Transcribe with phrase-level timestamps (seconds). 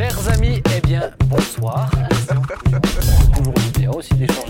[0.00, 1.90] Chers amis, eh bien, bonsoir.
[3.36, 4.49] Toujours bien aussi d'échanger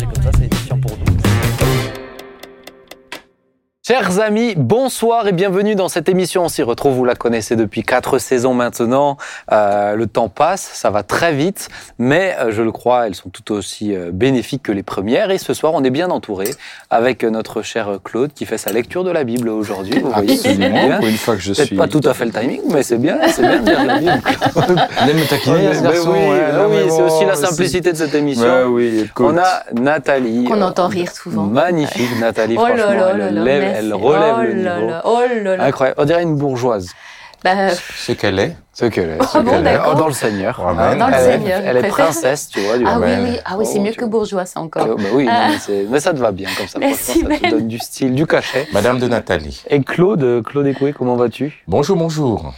[3.91, 6.45] Chers amis, bonsoir et bienvenue dans cette émission.
[6.45, 9.17] On s'y retrouve, vous la connaissez depuis quatre saisons maintenant.
[9.51, 11.69] Euh, le temps passe, ça va très vite,
[11.99, 15.33] mais euh, je le crois, elles sont tout aussi euh, bénéfiques que les premières.
[15.33, 16.55] Et ce soir, on est bien entouré
[16.89, 19.99] avec notre cher Claude qui fait sa lecture de la Bible aujourd'hui.
[19.99, 20.99] Vous voyez, c'est bien.
[20.99, 21.75] Pour une fois que je suis.
[21.75, 24.23] pas tout à fait le timing, mais c'est bien, c'est bien de lire la Bible.
[25.03, 26.13] Il aime me taquiner, ce garçon.
[26.13, 28.45] oui, ouais, non, oui, mais c'est aussi la simplicité de cette émission.
[28.45, 29.27] Ouais, oui, écoute.
[29.29, 30.45] On a Nathalie.
[30.45, 31.43] Qu'on entend rire souvent.
[31.43, 32.55] Magnifique, Nathalie.
[32.57, 33.80] Oh là là elle, là là.
[33.81, 34.89] Elle relève oh le niveau.
[34.89, 35.65] là, oh là là.
[35.65, 36.01] Incroyable.
[36.01, 36.89] On dirait une bourgeoise.
[37.43, 38.55] Bah, Ce qu'elle est.
[38.75, 39.17] Ce qu'elle est.
[39.19, 39.79] Ah ce bon, qu'elle est.
[39.91, 40.59] Oh, dans le Seigneur.
[40.61, 40.73] Dans
[41.09, 42.77] le elle, est- Seigneur, Elle est princesse, tu vois.
[42.77, 43.27] Du ah oui, Amen.
[43.31, 44.87] oui, ah oui c'est Oh, mieux que bourgeois, ça encore.
[44.91, 45.49] Oh, bah oui, Ah.
[45.49, 46.79] mais, c'est- mais ça te va bien comme ça.
[46.79, 48.69] Merci, ça te donne du style, du cachet.
[48.75, 49.63] Madame de Nathalie.
[49.71, 51.63] Et Claude, Claude Écoué, comment vas-tu?
[51.67, 52.53] Bonjour, bonjour.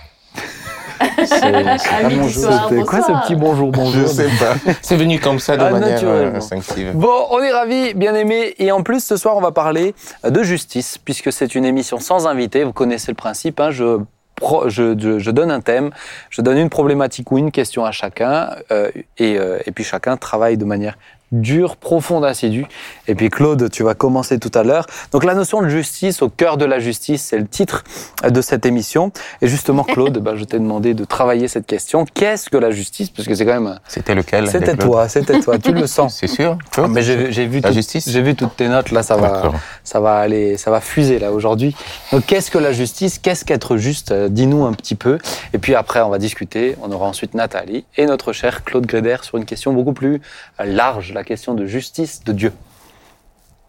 [1.24, 2.30] C'est bonjour.
[2.30, 4.54] soir, C'était quoi ce petit bonjour, bonjour Je sais pas.
[4.82, 6.92] C'est venu comme ça de Ah, manière euh, instinctive.
[6.94, 8.54] Bon, on est ravis, bien aimés.
[8.58, 9.94] Et en plus, ce soir, on va parler
[10.28, 12.64] de justice, puisque c'est une émission sans invité.
[12.64, 13.60] Vous connaissez le principe.
[13.60, 13.98] Hein, je,
[14.36, 15.90] pro- je, je, je donne un thème,
[16.30, 20.16] je donne une problématique ou une question à chacun, euh, et, euh, et puis chacun
[20.16, 20.96] travaille de manière
[21.32, 22.66] dure, profonde, assidue.
[23.08, 24.86] Et puis Claude, tu vas commencer tout à l'heure.
[25.12, 27.82] Donc la notion de justice, au cœur de la justice, c'est le titre
[28.28, 29.10] de cette émission.
[29.40, 32.04] Et justement, Claude, bah, je t'ai demandé de travailler cette question.
[32.14, 33.10] Qu'est-ce que la justice?
[33.10, 33.78] Parce que c'est quand même...
[33.88, 35.58] C'était lequel C'était toi, c'était toi.
[35.58, 36.16] Tu le sens.
[36.20, 38.08] C'est sûr Ah, Mais j'ai vu, La tout- justice?
[38.10, 39.52] j'ai vu toutes tes notes là, ça va,
[39.84, 41.74] ça va aller, ça va fuser là aujourd'hui.
[42.12, 43.18] Donc qu'est-ce que la justice?
[43.18, 44.12] Qu'est-ce qu'être juste?
[44.12, 45.18] Euh, Dis-nous un petit peu.
[45.54, 46.76] Et puis après, on va discuter.
[46.82, 50.20] On aura ensuite Nathalie et notre cher Claude Gréder sur une question beaucoup plus
[50.60, 52.52] euh, large, la question de justice de Dieu.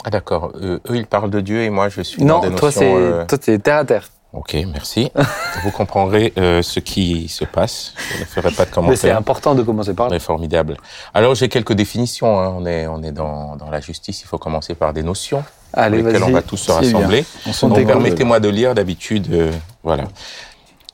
[0.05, 0.51] Ah d'accord.
[0.61, 2.79] Euh, eux, ils parlent de Dieu et moi, je suis non, dans des toi notions...
[2.81, 4.09] c'est, euh, toi terre à terre.
[4.33, 5.11] Ok, merci.
[5.63, 7.93] Vous comprendrez euh, ce qui se passe.
[8.15, 9.17] Je ne ferai pas de Mais c'est commentaires.
[9.17, 10.11] important de commencer par là.
[10.13, 10.77] Mais formidable.
[11.13, 12.39] Alors, j'ai quelques définitions.
[12.39, 12.51] hein.
[12.57, 14.21] On est, on est dans, dans la justice.
[14.23, 17.23] Il faut commencer par des notions Allez, lesquelles on va tous se rassembler.
[17.61, 19.27] Donc, permettez-moi de lire d'habitude.
[19.31, 19.51] euh,
[19.83, 20.05] voilà.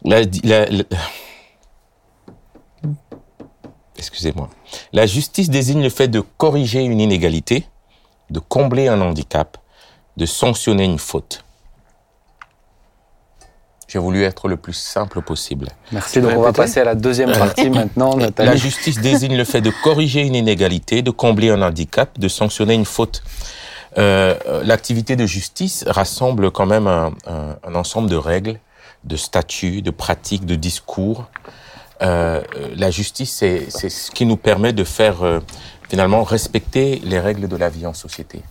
[0.03, 0.83] La- la- la-
[3.99, 4.49] Excusez-moi.
[4.93, 7.65] La justice désigne le fait de corriger une inégalité,
[8.29, 9.57] de combler un handicap,
[10.17, 11.43] de sanctionner une faute.
[13.87, 15.67] J'ai voulu être le plus simple possible.
[15.91, 16.21] Merci.
[16.21, 18.57] Donc on va passer à la deuxième partie maintenant, La Nathalie.
[18.57, 22.85] justice désigne le fait de corriger une inégalité, de combler un handicap, de sanctionner une
[22.85, 23.23] faute.
[23.97, 28.59] Euh, euh, L'activité de justice rassemble quand même un, un- un ensemble de règles,
[29.03, 31.25] de statuts, de pratiques, de discours.
[32.01, 32.41] Euh,
[32.75, 35.39] la justice, c'est c'est ce qui nous permet de faire euh,
[35.89, 38.41] finalement respecter les règles de la vie en société.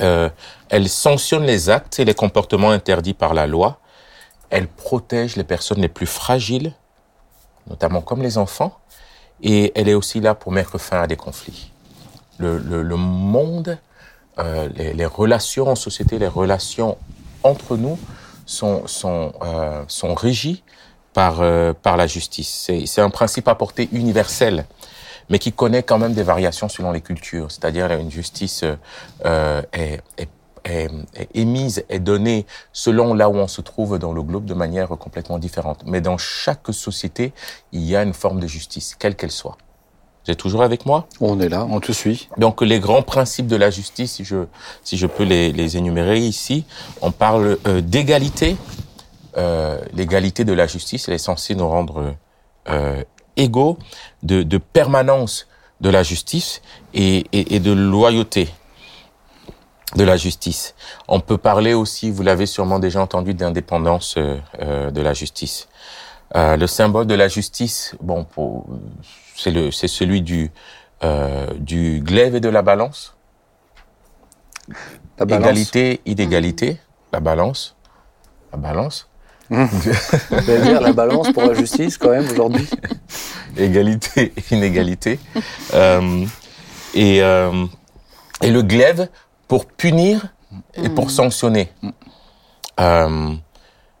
[0.00, 0.28] Euh,
[0.68, 3.80] elle sanctionne les actes et les comportements interdits par la loi.
[4.48, 6.72] Elle protège les personnes les plus fragiles,
[7.68, 8.76] notamment comme les enfants,
[9.42, 11.70] et elle est aussi là pour mettre fin à des conflits.
[12.38, 13.78] Le, le, le monde,
[14.38, 16.96] euh, les, les relations en société, les relations
[17.42, 17.98] entre nous
[18.46, 20.64] sont, sont, euh, sont régies
[21.12, 22.70] par, euh, par la justice.
[22.86, 24.66] C'est un principe à portée universelle,
[25.28, 27.50] mais qui connaît quand même des variations selon les cultures.
[27.50, 28.64] C'est-à-dire une justice
[29.24, 30.28] euh, est, est
[30.64, 34.54] est, est émise, est donnée selon là où on se trouve dans le globe de
[34.54, 35.82] manière complètement différente.
[35.86, 37.32] Mais dans chaque société,
[37.72, 39.56] il y a une forme de justice, quelle qu'elle soit.
[40.28, 41.08] Êtes toujours avec moi?
[41.20, 42.28] On est là, on te suit.
[42.36, 44.44] Donc les grands principes de la justice, si je,
[44.84, 46.66] si je peux les, les énumérer ici,
[47.00, 48.56] on parle euh, d'égalité.
[49.36, 52.14] Euh, L'égalité de la justice, elle est censée nous rendre
[52.68, 53.02] euh,
[53.36, 53.78] égaux,
[54.22, 55.46] de, de permanence
[55.80, 56.62] de la justice
[56.94, 58.48] et, et, et de loyauté
[59.96, 60.74] de la justice.
[61.08, 65.68] On peut parler aussi, vous l'avez sûrement déjà entendu, d'indépendance euh, de la justice.
[66.36, 68.66] Euh, le symbole de la justice, bon, pour-
[69.36, 70.50] c'est le, c'est celui du
[71.02, 73.16] euh, du glaive et de la balance.
[75.18, 75.46] La balance.
[75.48, 76.78] Égalité, inégalité,
[77.12, 77.74] la balance,
[78.52, 79.08] la balance.
[80.30, 82.68] Allez dire la balance pour la justice quand même aujourd'hui.
[83.56, 85.18] égalité, inégalité.
[85.74, 86.24] Euh,
[86.94, 87.66] et, euh,
[88.42, 89.08] et le glaive
[89.48, 90.28] pour punir
[90.74, 91.72] et pour sanctionner.
[92.78, 93.34] Euh,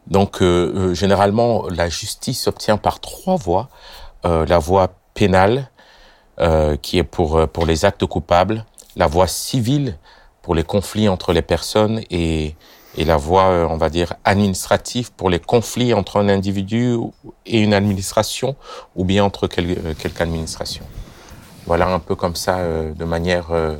[0.06, 3.68] donc, euh, généralement, la justice s'obtient par trois voies.
[4.22, 5.70] La voie pénale,
[6.82, 9.96] qui est pour, pour les actes coupables, la voie civile,
[10.42, 12.54] pour les conflits entre les personnes, et,
[13.00, 16.96] et la voie, euh, on va dire, administrative, pour les conflits entre un individu
[17.46, 18.56] et une administration,
[18.94, 20.84] ou bien entre quel- euh, quelque administration.
[21.66, 23.76] Voilà un peu comme ça, euh, de manière euh,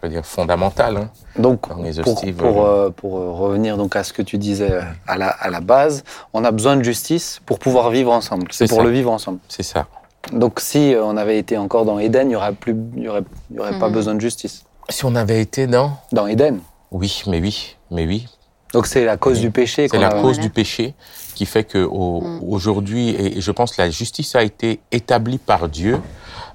[0.00, 0.96] je veux dire, fondamentale.
[0.96, 1.60] Hein, Donc,
[2.04, 5.28] pour, pour, euh, euh, pour, euh, revenir donc à ce que tu disais à la,
[5.28, 8.46] à la base, on a besoin de justice pour pouvoir vivre ensemble.
[8.52, 8.84] C'est pour ça.
[8.84, 9.40] le vivre ensemble.
[9.48, 9.86] C'est ça.
[10.32, 13.24] Donc, si on avait été encore dans Éden, il n'y aurait, plus, il y aurait,
[13.50, 13.94] il y aurait pas Mhm.
[13.94, 14.64] besoin de justice.
[14.88, 15.92] Si on avait été dans...
[16.12, 16.60] Dans Éden.
[16.90, 18.26] Oui, mais oui, mais oui.
[18.74, 20.42] Donc, c'est la cause du péché C'est la cause Voilà.
[20.42, 20.94] du péché
[21.34, 22.40] qui fait que au- Mm.
[22.48, 26.00] aujourd'hui, et, et je pense que la justice a été établie par Dieu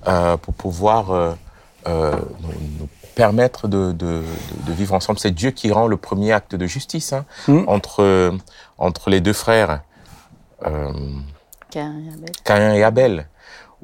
[0.08, 1.34] euh, pour pouvoir euh,
[1.88, 2.12] euh,
[2.42, 2.50] nous,
[2.82, 4.24] nous permettre de, de- de-
[4.68, 5.20] de vivre ensemble.
[5.20, 7.64] C'est Dieu qui rend le premier acte de justice hein, Mm.
[7.68, 8.34] entre
[8.78, 9.82] entre les deux frères,
[10.66, 10.92] euh,
[11.72, 12.32] Caïn et Abel.
[12.44, 13.28] Caïn et Abel.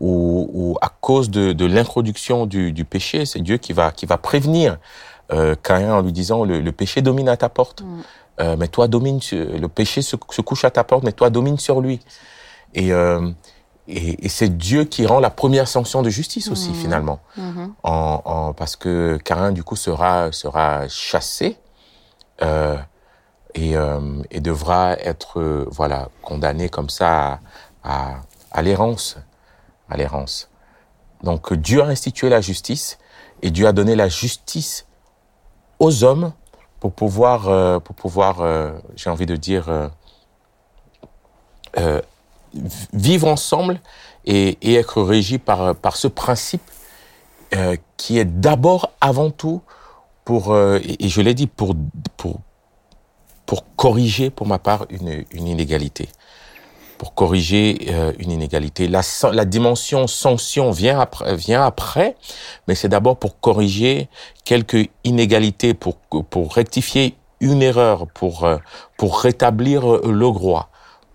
[0.01, 4.05] Où, où à cause de, de l'introduction du, du péché, c'est Dieu qui va qui
[4.05, 4.77] va prévenir
[5.33, 7.81] euh, Caïn en lui disant le, le péché domine à ta porte.
[7.81, 8.01] Mm.
[8.39, 11.29] Euh, mais toi domine sur- le péché se, se couche à ta porte, mais toi
[11.29, 11.99] domine sur lui.
[12.73, 13.29] Et, euh,
[13.87, 16.75] et, et c'est Dieu qui rend la première sanction de justice aussi Mhm.
[16.75, 17.19] finalement,
[17.83, 21.57] en, en- parce que Caïn du coup sera sera chassé
[22.41, 22.77] euh,
[23.55, 23.73] et,
[24.31, 27.39] et devra être voilà condamné comme ça à,
[27.83, 28.15] à,
[28.51, 29.17] à l'errance,
[29.89, 30.49] à l'errance.
[31.23, 32.99] Donc Dieu a institué la justice
[33.41, 34.85] et Dieu a donné la justice
[35.79, 36.31] aux hommes
[36.79, 39.87] pour pouvoir, euh, pour pouvoir, euh, j'ai envie de dire, euh,
[41.77, 42.01] euh,
[42.93, 43.79] vivre ensemble
[44.25, 46.63] et, et être régis par, par ce principe
[47.55, 49.61] euh, qui est d'abord, avant tout,
[50.23, 51.75] pour, euh, et je l'ai dit, pour,
[52.17, 52.39] pour,
[53.45, 56.09] pour corriger, pour ma part, une, une inégalité.
[56.99, 58.87] Pour corriger euh, une inégalité.
[58.87, 59.01] La,
[59.31, 62.15] la dimension sanction vient après, vient après
[62.67, 64.09] mais c'est d'abord pour corriger
[64.45, 68.57] quelques inégalités, pour, pour rectifier une erreur, pour, euh,
[68.97, 70.69] pour rétablir euh, le droit,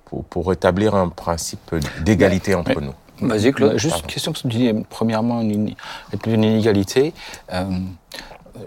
[0.05, 2.93] pour, pour rétablir un principe d'égalité entre nous.
[3.21, 3.79] Vas-y, Claude.
[3.79, 5.75] Juste une question, parce que tu dis, premièrement, une,
[6.27, 7.15] une inégalité.
[7.53, 7.65] Euh,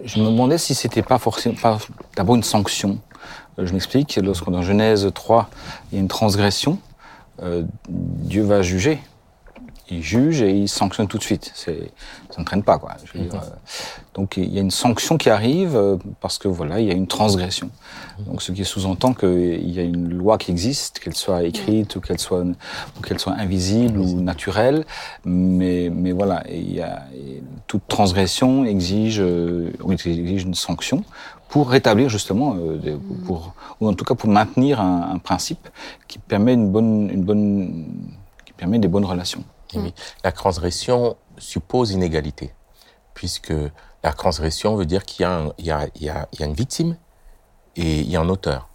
[0.05, 1.77] je me demandais si c'était pas forcément pas
[2.15, 2.99] d'abord une sanction.
[3.57, 5.49] Je m'explique, lorsqu'on dans Genèse 3,
[5.91, 6.79] il y a une transgression,
[7.41, 8.99] euh, Dieu va juger.
[9.89, 11.51] Il juge et il sanctionne tout de suite.
[11.55, 11.91] C'est,
[12.29, 12.97] ça ne traîne pas, quoi.
[13.05, 13.55] Je veux dire, euh,
[14.15, 16.93] donc il y a une sanction qui arrive euh, parce que voilà, il y a
[16.93, 17.69] une transgression.
[18.25, 22.01] Donc ce qui sous-entend qu'il y a une loi qui existe, qu'elle soit écrite ou
[22.01, 24.85] qu'elle soit ou qu'elle soit invisible ou naturelle,
[25.23, 31.05] mais mais voilà, il y a et toute transgression exige euh, exige une sanction
[31.49, 35.67] pour rétablir justement euh, des- pour ou en tout cas pour maintenir un, un principe
[36.07, 38.11] qui permet une bonne une bonne
[38.45, 39.43] qui permet des bonnes relations.
[39.75, 42.53] Oui, La transgression suppose inégalité,
[43.13, 43.53] puisque
[44.03, 46.39] la transgression veut dire qu'il y, a un- il y, a, il y, a, il
[46.39, 46.95] y a une victime
[47.75, 48.69] et il y a un auteur.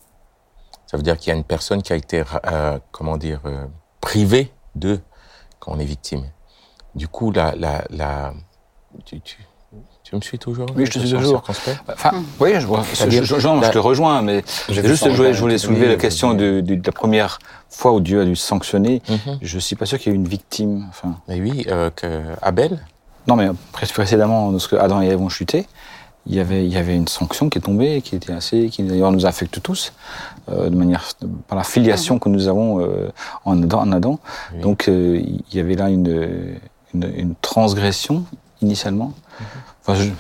[0.87, 3.65] Ça veut dire qu'il y a une personne qui a été, euh, comment dire, euh,
[4.03, 5.01] privée de
[5.59, 6.25] quand on est victime.
[6.95, 8.35] Du coup, la, la, la,
[9.07, 9.39] tu, tu,
[10.13, 11.43] tu me suis toujours Oui, je te suis toujours.
[11.89, 15.17] Enfin, oui, je, vois, je, C'est-à-dire, je- Jean, je la- te rejoins, mais juste, je
[15.17, 17.39] voulais, je voulais oui, soulever la question de, de- de la première
[17.71, 19.01] fois où Dieu a dû sanctionner.
[19.09, 19.39] Mhm.
[19.41, 20.85] Je suis pas sûr qu'il y ait eu une victime.
[20.91, 22.07] Enfin, Mais oui, euh, que
[22.43, 22.85] Abel,
[23.27, 25.67] non, mais pré- précédemment, lorsque Adam et Ève ont chuté,
[26.27, 28.83] il y avait, il y avait une sanction qui est tombée, qui était assez, qui
[28.83, 29.95] d'ailleurs nous affecte tous,
[30.51, 31.05] euh, de manière,
[31.49, 33.11] par la filiation que nous avons euh,
[33.47, 33.79] en Adam.
[33.81, 34.19] en Adam.
[34.53, 34.61] Oui.
[34.61, 36.59] Donc, euh, il y avait là une,
[36.93, 38.25] une, une transgression
[38.61, 39.15] initialement.
[39.87, 40.11] Enfin, je-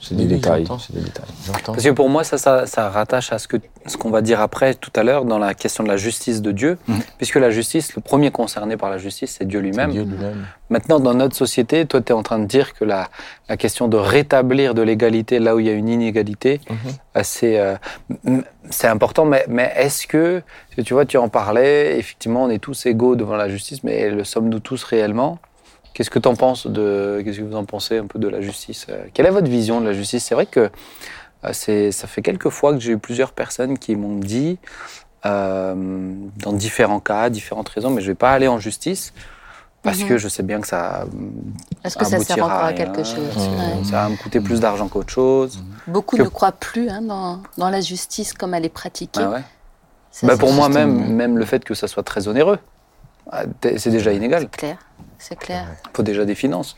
[0.00, 0.66] c'est des Oui, détails.
[0.66, 0.80] j'entends.
[0.80, 1.24] C'est des détails.
[1.46, 1.72] j'entends.
[1.74, 3.56] Parce que pour moi, ça, ça, ça rattache à ce que
[3.86, 6.50] ce qu'on va dire après, tout à l'heure, dans la question de la justice de
[6.50, 7.00] Dieu, Mhm.
[7.18, 9.90] puisque la justice, le premier concerné par la justice, c'est Dieu lui-même.
[9.92, 10.44] Dieu lui-même.
[10.70, 13.08] Maintenant, dans notre société, toi, tu es en train de dire que la,
[13.48, 16.60] la question de rétablir de l'égalité là où il y a une inégalité,
[17.14, 17.76] assez, euh,
[18.24, 20.42] m- c'est important, mais, mais est-ce que
[20.84, 24.24] tu vois, tu en parlais, effectivement, on est tous égaux devant la justice, mais le
[24.24, 25.38] sommes-nous tous réellement?
[25.94, 28.40] Qu'est-ce que tu en penses de, qu'est-ce que vous en pensez un peu de la
[28.40, 30.24] justice Euh, Quelle est votre vision de la justice?
[30.24, 30.60] C'est vrai que
[31.44, 34.58] euh, c'est, ça fait quelques fois que j'ai eu plusieurs personnes qui m'ont dit,
[35.26, 35.74] euh,
[36.36, 39.12] dans différents cas, différentes raisons, mais je vais pas aller en justice
[39.82, 40.08] parce Mhm.
[40.08, 41.04] que je sais bien que ça
[41.84, 43.36] Est-ce que ça sert encore à quelque chose?
[43.36, 43.58] Mhm.
[43.78, 43.84] Ouais.
[43.84, 45.62] Ça va me coûter plus d'argent qu'autre chose.
[45.86, 49.20] Beaucoup Que- ne croient plus hein, dans, dans la justice comme elle est pratiquée.
[49.22, 49.42] Ah ouais.
[50.10, 52.58] Ça, Bah, c'est pour moi, juste- même, le fait que ça soit très onéreux,
[53.62, 54.42] c'est déjà inégal.
[54.42, 54.76] C'est clair,
[55.22, 55.66] c'est clair.
[55.86, 56.76] Il faut déjà des finances.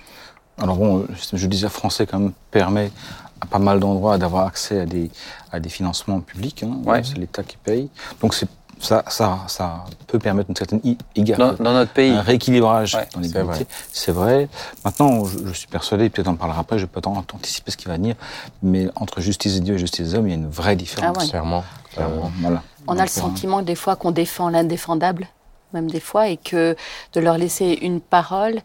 [0.62, 2.92] Alors bon, je, disais français quand même permet
[3.40, 5.10] à pas mal d'endroits d'avoir accès à des,
[5.50, 6.62] à des financements publics.
[6.62, 6.78] hein.
[6.84, 7.02] Ouais.
[7.02, 7.90] C'est l'État qui paye.
[8.20, 8.48] Donc c'est
[8.80, 11.62] ça, ça, ça peut permettre une certaine Dans, égalité.
[11.62, 13.66] dans notre pays, Un rééquilibrage Ouais, dans c'est l'égalité.
[13.92, 14.48] C'est vrai.
[14.84, 17.12] Maintenant, je, je suis persuadé, peut-être on en parlera après, je ne vais pas tant
[17.16, 18.14] anticiper ce qui va venir,
[18.62, 21.16] mais entre justice des dieux et justice des hommes, il y a une vraie différence.
[21.18, 21.28] Ah ouais.
[21.28, 22.32] Clairement, Euh, clairement.
[22.40, 22.62] voilà.
[22.86, 25.28] On a le euh, sentiment des fois qu'on défend l'indéfendable,
[25.74, 26.74] même des fois, et que
[27.12, 28.60] de leur laisser une parole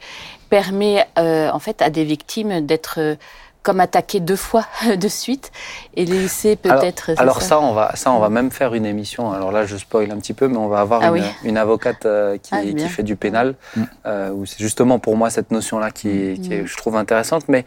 [0.49, 3.17] permet euh, en fait à des victimes d'être
[3.61, 4.65] comme attaquer deux fois
[4.97, 5.51] de suite
[5.97, 7.09] et laisser peut-être.
[7.09, 7.59] Alors, alors ça.
[7.59, 9.33] on va, ça, on va même faire une émission.
[9.33, 11.21] Alors là, je spoil un petit peu, mais on va avoir Ah une, oui.
[11.43, 13.83] une avocate euh, qui, Ah, qui fait du pénal, Mm.
[14.05, 16.67] euh, où c'est justement pour moi cette notion-là qui, qui est, Mm.
[16.67, 17.43] je trouve intéressante.
[17.49, 17.65] Mais,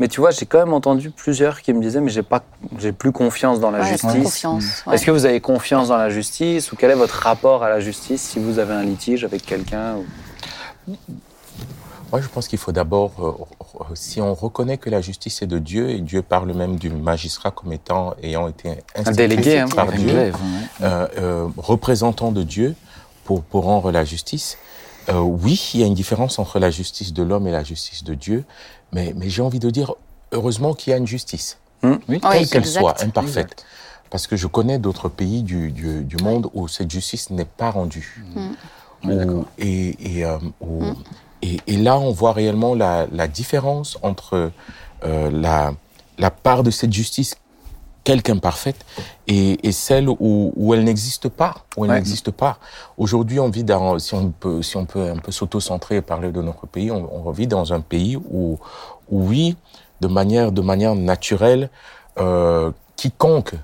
[0.00, 2.42] mais tu vois, j'ai quand même entendu plusieurs qui me disaient, mais j'ai pas,
[2.78, 4.44] j'ai plus confiance dans la Ouais, justice.
[4.86, 4.94] ouais.
[4.94, 7.78] Est-ce que vous avez confiance dans la justice ou quel est votre rapport à la
[7.80, 10.96] justice si vous avez un litige avec quelqu'un ou-
[12.10, 13.12] Moi, je pense qu'il faut d'abord,
[13.80, 16.90] euh, si on reconnaît que la justice est de Dieu, et Dieu parle même du
[16.90, 20.32] magistrat comme étant, ayant été institué délégué, hein, par Dieu, ouais.
[20.82, 22.74] euh, euh, représentant de Dieu
[23.24, 24.58] pour, pour rendre la justice.
[25.08, 28.04] Euh, oui, il y a une différence entre la justice de l'homme et la justice
[28.04, 28.44] de Dieu,
[28.92, 29.94] mais, mais j'ai envie de dire,
[30.32, 31.58] heureusement qu'il y a une justice.
[31.82, 32.80] Oui, quelle qu'elle exact.
[32.80, 33.46] soit, imparfaite.
[33.52, 33.66] Exact.
[34.10, 37.70] Parce que je connais d'autres pays du, du, du monde où cette justice n'est pas
[37.70, 38.22] rendue.
[39.04, 40.84] Où- et, et, euh, où-
[41.40, 44.52] et, et là, on voit réellement la, la différence entre
[45.04, 45.72] euh, la,
[46.18, 47.34] la part de cette justice
[48.04, 48.84] quelque imparfaite
[49.28, 51.96] et, et celle où, où elle n'existe pas, où elle Ouais.
[51.96, 52.58] n'existe pas.
[52.98, 56.32] Aujourd'hui, on vit dans, si on peut, si on peut un peu s'auto-centrer et parler
[56.32, 58.58] de notre pays, on, on vit dans un pays où,
[59.10, 59.56] où oui,
[60.00, 61.70] de manière, de manière naturelle,
[62.18, 63.54] euh, quiconque,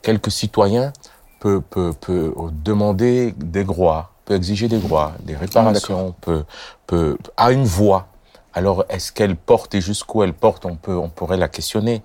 [0.00, 0.92] quelques citoyens,
[1.40, 2.32] peut, peut, peut
[2.64, 6.44] demander des droits, peut exiger des droits, des réparations, peut,
[6.86, 8.06] peut, a une voix.
[8.54, 12.02] Alors, est-ce qu'elle porte et jusqu'où elle porte, on peut, on pourrait la questionner.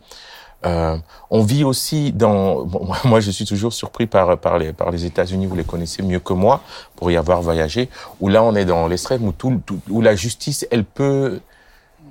[0.66, 0.98] Euh,
[1.30, 2.64] on vit aussi dans.
[2.66, 5.46] bon, moi- je suis toujours surpris par par les par les États-Unis.
[5.46, 6.62] Vous les connaissez mieux que moi
[6.96, 7.90] pour y avoir voyagé.
[8.20, 11.40] Où là, on est dans l'extrême où tout, tout- où la justice, elle peut.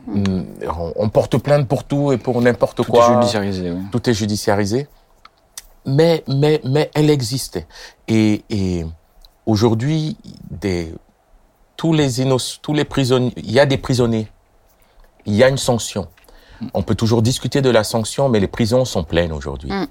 [0.07, 0.43] mm,
[0.79, 3.81] on, on porte plainte pour tout et pour n'importe Tout quoi est judiciarisé, oui.
[3.91, 4.87] tout est judiciarisé,
[5.85, 7.67] mais, mais, mais elle existait.
[8.07, 8.87] Et, et
[9.45, 10.17] aujourd'hui,
[10.51, 10.95] des,
[11.77, 14.29] tous les innoc- tous les prisonniers, il y a des prisonniers,
[15.25, 16.07] il y a une sanction.
[16.75, 19.71] On peut toujours discuter de la sanction, mais les prisons sont pleines aujourd'hui.
[19.71, 19.87] Mm.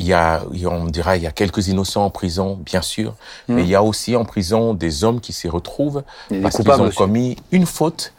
[0.00, 3.14] Il y a, on me dira, il y a quelques innocents en prison, bien sûr,
[3.48, 3.54] Mm.
[3.54, 6.02] mais il y a aussi en prison des hommes qui s'y retrouvent
[6.42, 8.12] parce qu'ils ont commis une faute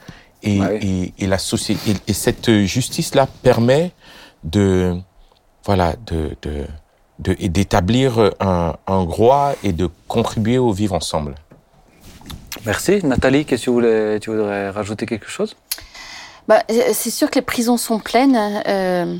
[0.44, 1.14] et, Ouais, oui.
[1.18, 3.92] et, et la société et, et cette justice là permet
[4.44, 4.96] de
[5.66, 6.66] voilà de de
[7.20, 11.36] de- et d'établir un, un droit et de contribuer au vivre ensemble.
[12.66, 13.06] Merci.
[13.06, 15.56] Nathalie, qu'est-ce que tu voulais, tu voudrais rajouter quelque chose?
[16.50, 18.36] Bah, c'est sûr que les prisons sont pleines.
[18.68, 19.16] euh,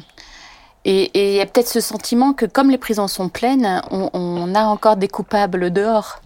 [0.84, 4.64] et il y a peut-être ce sentiment que comme les prisons sont pleines, on, a
[4.64, 6.22] encore des coupables dehors.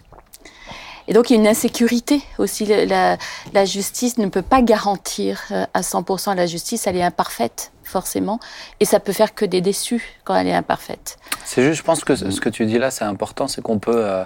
[1.09, 2.65] Et donc il y a une insécurité aussi.
[2.65, 8.39] La justice ne peut pas garantir euh, à 100% la justice, elle est imparfaite forcément.
[8.79, 11.17] Et ça peut faire que des déçus quand elle est imparfaite.
[11.43, 14.05] C'est juste, je pense que ce que tu dis là, c'est important, c'est qu'on peut,
[14.05, 14.23] euh,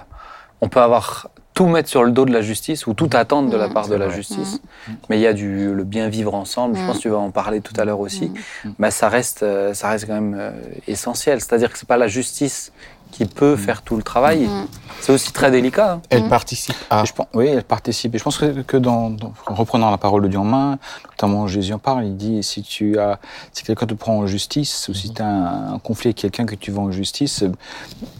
[0.60, 1.28] on peut avoir
[1.58, 3.72] tout mettre sur le dos de la justice ou tout attendre de la Mhm.
[3.74, 4.14] part de la vrai.
[4.14, 4.60] justice.
[5.10, 6.76] Mais il y a du le bien vivre ensemble.
[6.78, 8.30] Je pense que tu vas en parler tout à l'heure aussi.
[8.78, 10.52] Mais ça reste, euh, ça reste quand même euh,
[10.86, 11.40] essentiel.
[11.40, 12.72] C'est-à-dire que c'est pas la justice
[13.10, 14.46] qui peut faire tout le travail.
[14.46, 14.66] Mhm.
[15.00, 15.92] C'est aussi très délicat.
[15.94, 16.00] hein.
[16.10, 16.28] Elle Mhm.
[16.28, 18.14] participe à je pense, oui, elle participe.
[18.14, 20.78] Et je pense que, que dans, dans- en reprenant la parole de Dieu en main,
[21.10, 23.18] notamment Jésus en parle, il dit si tu as,
[23.52, 26.46] si quelqu'un te prend en justice ou si tu as un, un conflit avec quelqu'un
[26.46, 27.44] que tu vas en justice,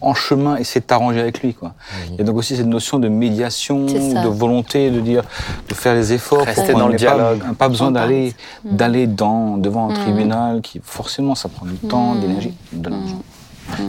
[0.01, 1.73] en chemin, essaie de t'arranger avec lui, quoi.
[2.17, 5.23] Y a donc aussi cette notion de médiation, de volonté, de dire,
[5.67, 6.45] de faire les efforts.
[6.45, 7.43] Rester pour dans le n'ait pas- dialogue.
[7.57, 10.01] Pas, besoin d'aller, d'aller dans, devant un Mm.
[10.03, 12.21] tribunal qui, forcément, ça prend du temps, Mm.
[12.21, 13.21] de l'énergie, de l'argent.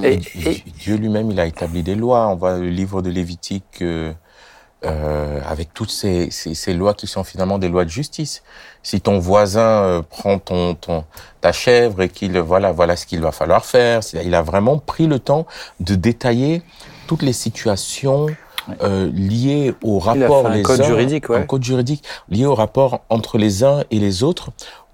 [0.02, 2.28] Et, Et et- Dieu lui-même, il a établi des lois.
[2.28, 4.12] On voit le livre de Lévitique euh,
[4.84, 8.42] euh, avec toutes ces, ces, ces lois qui sont finalement des lois de justice.
[8.82, 11.04] Si ton voisin euh, prend ton, ton,
[11.40, 15.06] ta chèvre et qu'il voilà voilà ce qu'il va falloir faire, il a vraiment pris
[15.06, 15.46] le temps
[15.80, 16.62] de détailler
[17.06, 18.26] toutes les situations
[18.82, 21.38] euh, liées au rapport code uns- juridique, ouais.
[21.38, 24.50] un code juridique lié au rapport entre les uns et les autres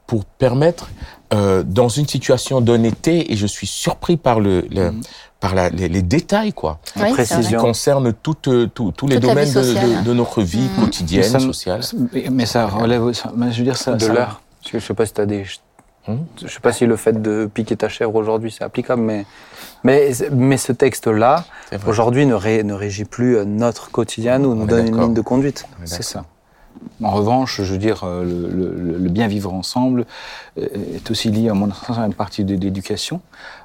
[0.07, 0.89] pour permettre
[1.35, 5.01] euh, dans une situation d'honnêteté et je suis surpris par le, le- Mhm.
[5.41, 9.53] par la, les, les détails quoi Oui, qui concernent toutes, euh, tous tous les domaines
[9.53, 10.03] de, sociale.
[10.05, 10.69] de, de notre vie.
[10.77, 11.81] Mais quotidienne ça- sociale
[12.31, 15.13] mais- ça relève, ça- mais je veux dire, ça, de que je sais pas si
[15.13, 15.45] tu as des.
[16.09, 16.19] Hmm?
[16.41, 19.27] Je sais pas si le fait de piquer ta chèvre aujourd'hui c'est applicable, mais
[19.83, 21.45] mais mais ce texte-là
[21.89, 25.21] aujourd'hui ne, ré- ne régit plus euh, notre quotidien ou nous donne une ligne de
[25.21, 25.67] conduite.
[25.81, 26.25] On est C'est ça.
[27.03, 30.07] En revanche, je veux dire, euh, le, bien vivre ensemble
[30.59, 33.21] euh, est aussi lié à mon sens à une partie de l'éducation.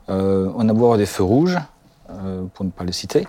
[0.09, 1.57] Euh, on a beau avoir des feux rouges,
[2.55, 3.25] pour ne pas les citer.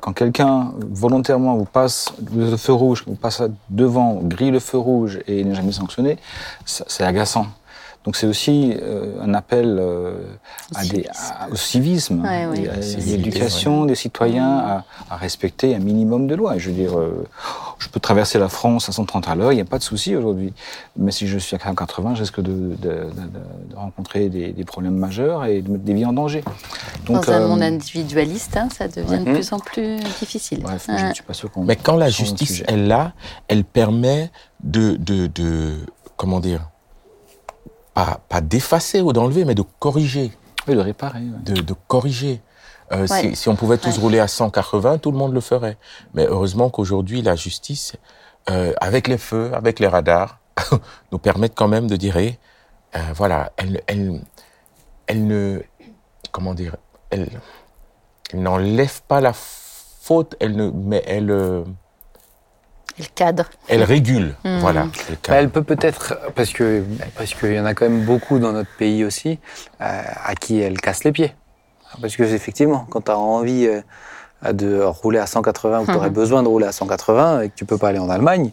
[0.00, 5.20] Quand quelqu'un volontairement vous passe le feu rouge, vous passe devant, grille le feu rouge
[5.26, 6.16] et n'est jamais sanctionné,
[6.64, 7.46] c'est agaçant.
[8.04, 10.18] Donc c'est aussi euh, un appel euh,
[10.74, 11.10] Au à des, civisme.
[11.40, 12.60] à- au civisme, Ouais, ouais.
[12.64, 16.58] et à Civilité, l'éducation des citoyens à, à respecter un minimum de lois.
[16.58, 17.26] Je veux dire, euh,
[17.78, 20.14] je peux traverser la France à 130 à l'heure, il n'y a pas de souci
[20.14, 20.52] aujourd'hui.
[20.98, 24.64] Mais si je suis à 180, je risque de, de- de- de rencontrer des, des
[24.64, 26.44] problèmes majeurs et de mettre des vies en danger.
[27.06, 30.60] Donc, Dans un euh, monde individualiste, hein, ça devient de plus en plus difficile.
[30.62, 31.64] Bref, je ne suis pas sûr qu'on.
[31.64, 33.12] Mais quand la justice est là,
[33.48, 34.30] elle permet
[34.62, 35.72] de, de, de
[36.16, 36.68] comment dire,
[37.94, 40.32] pas, pas d'effacer ou d'enlever, mais de corriger,
[40.68, 41.20] Oui, de réparer.
[41.20, 41.42] ouais.
[41.44, 42.40] de, de corriger.
[42.92, 43.30] Euh, Ouais.
[43.30, 44.00] si, si on pouvait tous Ouais.
[44.02, 45.78] rouler à 180, tout le monde le ferait.
[46.12, 47.94] Mais heureusement qu'aujourd'hui, la justice,
[48.50, 50.38] euh, avec les feux, avec les radars,
[51.12, 52.38] nous permettent quand même de dire, eh,
[52.96, 54.20] euh, voilà, elle, elle,
[55.06, 55.62] elle ne,
[56.30, 56.76] comment dire,
[57.10, 57.28] elle,
[58.32, 61.64] elle n'enlève pas la faute, elle ne, mais elle,
[62.98, 63.44] euh, Et le cadre.
[63.68, 64.58] elle régule, Mhm.
[64.60, 64.86] voilà.
[65.28, 66.82] Bah, elle peut peut-être, parce que
[67.16, 69.38] parce qu'il y en a quand même beaucoup dans notre pays aussi,
[69.80, 71.34] euh, à qui elle casse les pieds.
[72.00, 75.96] Parce que effectivement, quand tu as envie euh, de rouler à 180 ou que tu
[75.96, 76.14] aurais Mhm.
[76.14, 78.50] besoin de rouler à 180 et que tu peux pas aller en Allemagne,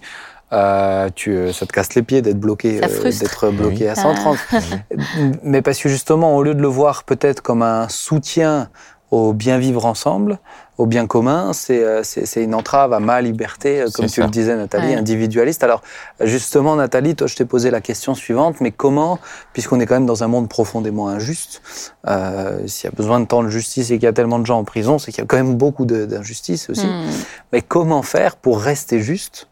[0.54, 3.88] euh, tu, ça te casse les pieds d'être bloqué, euh, d'être bloqué Oui.
[3.90, 4.38] à 130.
[5.44, 8.70] Mais parce que justement, au lieu de le voir peut-être comme un soutien
[9.12, 10.40] au bien vivre ensemble,
[10.78, 14.14] au bien commun, c'est euh, c'est c'est une entrave à ma liberté, euh, comme tu
[14.22, 14.24] ça.
[14.24, 14.96] le disais, Nathalie, Ouais.
[14.96, 15.64] individualiste.
[15.64, 15.82] Alors,
[16.22, 19.20] justement, Nathalie, toi, je t'ai posé la question suivante, mais comment,
[19.54, 21.62] puisqu'on est quand même dans un monde profondément injuste,
[22.08, 24.46] euh, s'il y a besoin de tant de justice et qu'il y a tellement de
[24.46, 26.88] gens en prison, c'est qu'il y a quand même beaucoup d'injustice aussi.
[26.88, 27.04] Hmm.
[27.52, 29.48] Mais comment faire pour rester juste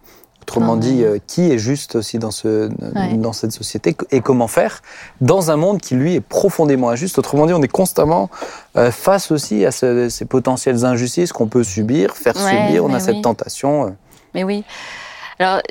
[0.50, 3.14] Autrement dit, euh, qui est juste aussi dans, ce, Ouais.
[3.18, 4.82] dans cette société et comment faire
[5.22, 8.30] dans un monde qui, lui, est profondément injuste Autrement dit, on est constamment
[8.78, 12.84] euh, face aussi à ce- ces potentielles injustices qu'on peut subir, faire Ouais, subir.
[12.84, 13.86] On a cette tentation.
[13.88, 13.90] euh.
[14.34, 14.64] Mais oui.
[15.38, 15.62] Alors,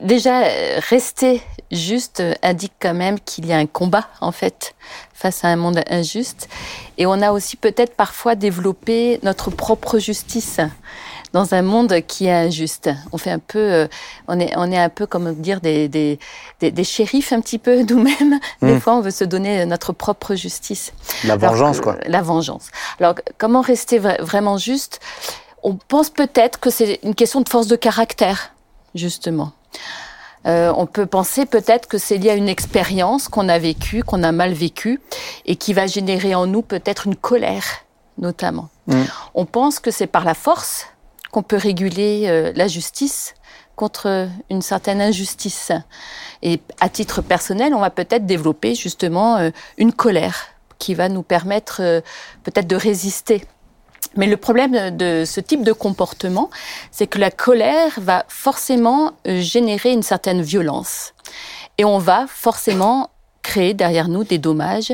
[0.00, 0.42] déjà,
[0.90, 1.40] rester
[1.72, 4.74] juste indique quand même qu'il y a un combat, en fait,
[5.14, 6.48] face à un monde injuste.
[6.98, 10.60] Et on a aussi peut-être parfois développé notre propre justice
[11.36, 12.88] dans un monde qui est injuste.
[13.12, 13.86] On fait un peu, euh,
[14.26, 16.18] on est, on est un peu comme dire des, des,
[16.60, 18.40] des, des shérifs un petit peu nous-mêmes.
[18.62, 18.80] Des Mm.
[18.80, 20.94] fois, on veut se donner notre propre justice.
[21.24, 21.96] La vengeance, que- quoi.
[22.06, 22.68] La vengeance.
[22.98, 24.98] Alors, comment rester vra- vraiment juste?
[25.62, 28.54] On pense peut-être que c'est une question de force de caractère,
[28.94, 29.52] justement.
[30.46, 34.22] Euh, on peut penser peut-être que c'est lié à une expérience qu'on a vécue, qu'on
[34.22, 35.00] a mal vécue,
[35.44, 37.64] et qui va générer en nous peut-être une colère,
[38.16, 38.68] notamment.
[38.86, 39.02] Mm.
[39.34, 40.86] On pense que c'est par la force
[41.36, 43.34] qu'on peut réguler euh, la justice
[43.74, 45.70] contre une certaine injustice.
[46.40, 50.46] Et à titre personnel, on va peut-être développer justement euh, une colère
[50.78, 52.00] qui va nous permettre euh,
[52.42, 53.44] peut-être de résister.
[54.16, 56.48] Mais le problème de ce type de comportement,
[56.90, 61.12] c'est que la colère va forcément générer une certaine violence.
[61.76, 63.10] Et on va forcément
[63.46, 64.92] créer derrière nous des dommages.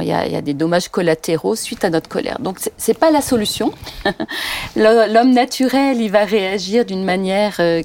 [0.00, 2.38] Il y a, il y a des dommages collatéraux suite à notre colère.
[2.40, 3.72] Donc c'est- pas la solution.
[4.76, 7.82] L'homme naturel, il va réagir d'une manière euh,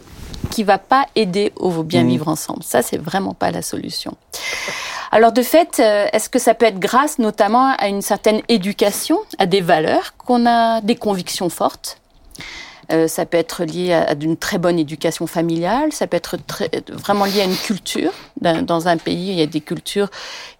[0.51, 2.09] qui va pas aider au bien Mhm.
[2.09, 2.63] vivre ensemble.
[2.63, 4.13] Ça, c'est vraiment pas la solution.
[5.11, 9.17] Alors de fait, euh, est-ce que ça peut être grâce notamment à une certaine éducation,
[9.39, 11.97] à des valeurs, qu'on a des convictions fortes?
[12.91, 16.37] Euh, ça peut être lié à, à d'une très bonne éducation familiale, ça peut être
[16.47, 18.11] très- vraiment lié à une culture.
[18.41, 20.09] Dans, dans un pays, il y a des cultures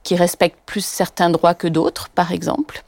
[0.04, 2.84] qui respectent plus certains droits que d'autres, par exemple,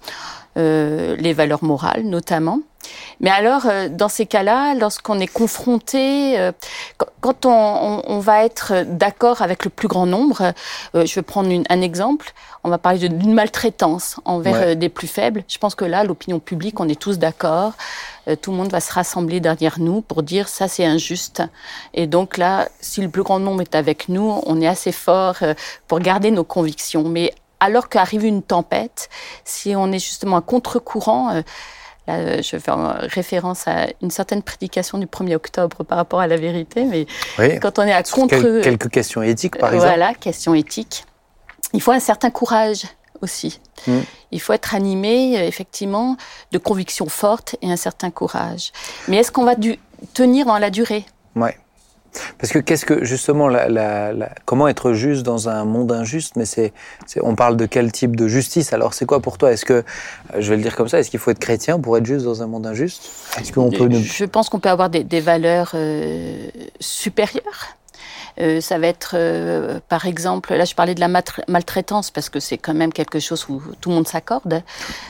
[0.57, 2.59] euh, les valeurs morales notamment.
[3.19, 6.51] Mais alors, euh, dans ces cas-là, lorsqu'on est confronté, euh,
[7.21, 10.53] quand- on, on- on va être d'accord avec le plus grand nombre,
[10.95, 12.33] euh, je vais prendre une- un exemple,
[12.63, 14.67] on va parler d'une maltraitance envers Ouais.
[14.69, 15.43] euh, des plus faibles.
[15.47, 17.73] Je pense que là, l'opinion publique, on est tous d'accord.
[18.27, 21.43] Euh, tout le monde va se rassembler derrière nous pour dire ça c'est injuste.
[21.93, 25.35] Et donc là, si le plus grand nombre est avec nous, on est assez fort
[25.43, 25.53] euh,
[25.87, 27.03] pour garder nos convictions.
[27.03, 27.31] Mais
[27.61, 29.07] alors qu'arrive une tempête,
[29.45, 31.41] si on est justement à contre-courant, euh,
[32.07, 36.19] là, euh, je fais en référence à une certaine prédication du 1er octobre par rapport
[36.19, 37.05] à la vérité, mais
[37.39, 37.59] Oui.
[37.61, 38.35] quand on est à contre...
[38.35, 39.87] quel- quelques questions éthiques, par exemple.
[39.87, 41.05] Voilà, question éthique.
[41.73, 42.83] Il faut un certain courage
[43.21, 43.61] aussi.
[43.87, 43.99] Mm.
[44.31, 46.17] Il faut être animé, euh, effectivement,
[46.51, 48.71] de convictions fortes et un certain courage.
[49.07, 49.77] Mais est-ce qu'on va du-
[50.13, 51.05] tenir dans la durée?
[51.35, 51.55] Ouais.
[52.37, 56.35] Parce que qu'est-ce que justement, la, la- la- comment être juste dans un monde injuste?
[56.35, 56.73] Mais c'est,
[57.05, 58.73] c'est- on parle de quel type de justice?
[58.73, 59.51] Alors c'est quoi pour toi?
[59.51, 59.83] Est-ce que, euh,
[60.39, 62.41] je vais le dire comme ça, est-ce qu'il faut être chrétien pour être juste dans
[62.43, 63.09] un monde injuste?
[63.39, 63.89] Est-ce qu'on peut.
[63.91, 67.77] Je pense qu'on peut avoir des, des valeurs euh, supérieures.
[68.39, 71.09] Euh, ça va être, euh, par exemple, là je parlais de la
[71.47, 74.63] maltraitance parce que c'est quand même quelque chose où tout le monde s'accorde.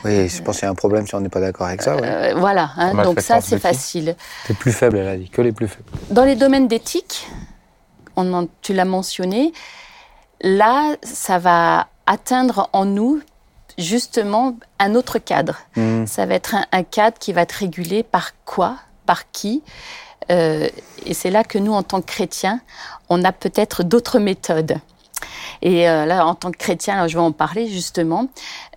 [0.04, 1.94] Oui, je pense qu'il y a un problème si on n'est pas d'accord avec ça.
[1.96, 2.02] Ouais.
[2.04, 4.16] Euh, voilà, hein, donc ça c'est facile.
[4.48, 5.88] Les plus faibles, elle a dit, que les plus faibles.
[6.10, 7.28] Dans les domaines d'éthique,
[8.16, 9.52] on en- tu l'as mentionné,
[10.42, 13.20] là, ça va atteindre en nous
[13.78, 15.58] justement un autre cadre.
[15.76, 16.06] Mm.
[16.06, 18.76] Ça va être un, un cadre qui va être régulé par quoi,
[19.06, 19.62] par qui.
[20.30, 20.68] Euh,
[21.06, 22.60] et c'est là que nous, en tant que chrétiens,
[23.08, 24.76] on a peut-être d'autres méthodes.
[25.60, 28.26] Et euh, là, en tant que chrétien, alors je vais en parler justement.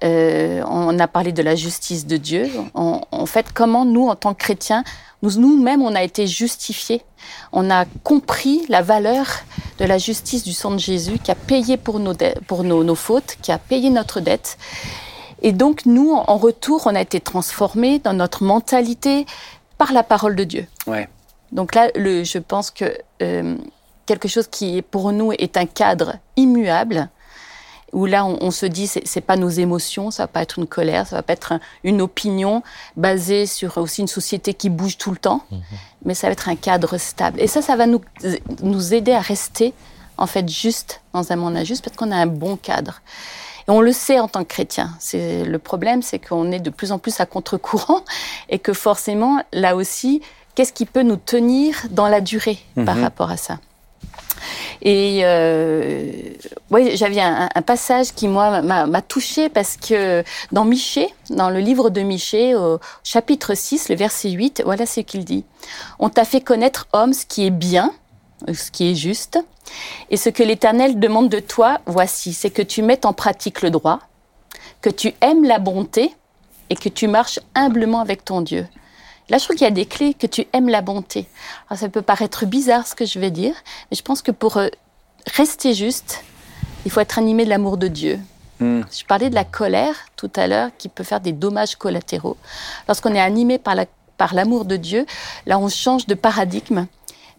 [0.03, 2.49] Euh, on a parlé de la justice de Dieu.
[2.75, 4.83] En, fait, comment nous, en tant que chrétiens,
[5.23, 7.01] nous nous-mêmes, on a été justifiés.
[7.51, 9.25] On a compris la valeur
[9.79, 12.13] de la justice du sang de Jésus qui a payé pour nos,
[12.47, 14.57] pour nos, nos fautes, qui a payé notre dette.
[15.41, 19.25] Et donc, nous, en retour, on a été transformés dans notre mentalité
[19.77, 20.67] par la parole de Dieu.
[20.87, 21.09] Ouais.
[21.55, 22.85] Donc là, le, je pense que
[23.23, 23.57] euh,
[24.05, 27.09] quelque chose qui, pour nous, est un cadre immuable,
[27.93, 30.59] où là, on, on se dit, c'est c'est pas nos émotions, ça va pas être
[30.59, 32.61] une colère, ça va pas être un- une opinion
[32.97, 35.43] basée sur aussi une société qui bouge tout le temps,
[36.03, 37.39] mais ça va être un cadre stable.
[37.41, 38.01] Et ça, ça va nous,
[38.61, 39.73] nous aider à rester,
[40.17, 43.01] en fait, juste dans un monde injuste, parce qu'on a un bon cadre.
[43.67, 44.91] Et on le sait en tant que chrétien.
[44.99, 48.01] C'est le problème, c'est qu'on est de plus en plus à contre-courant
[48.49, 50.21] et que forcément, là aussi,
[50.55, 53.03] qu'est-ce qui peut nous tenir dans la durée par Mhm.
[53.03, 53.59] rapport à ça?
[54.81, 56.11] Et euh,
[56.69, 61.59] oui, j'avais un, un passage qui moi m'a touchée parce que dans Michée, dans le
[61.59, 65.43] livre de Michée, au chapitre 6, le verset 8, voilà ce qu'il dit.
[65.99, 67.91] On t'a fait connaître, homme, ce qui est bien,
[68.53, 69.39] ce qui est juste,
[70.11, 73.71] et ce que l'Éternel demande de toi, voici, c'est que tu mettes en pratique le
[73.71, 73.99] droit,
[74.81, 76.13] que tu aimes la bonté
[76.69, 78.67] et que tu marches humblement avec ton Dieu.
[79.29, 81.27] Là, je trouve qu'il y a des clés, que tu aimes la bonté.
[81.69, 83.55] Alors, ça peut paraître bizarre ce que je vais dire,
[83.89, 84.67] mais je pense que pour euh,
[85.35, 86.23] rester juste,
[86.85, 88.19] il faut être animé de l'amour de Dieu.
[88.59, 88.81] Mm.
[88.91, 92.37] Je parlais de la colère tout à l'heure qui peut faire des dommages collatéraux.
[92.87, 93.85] Lorsqu'on est animé par la-
[94.17, 95.05] par l'amour de Dieu,
[95.45, 96.85] là, on change de paradigme.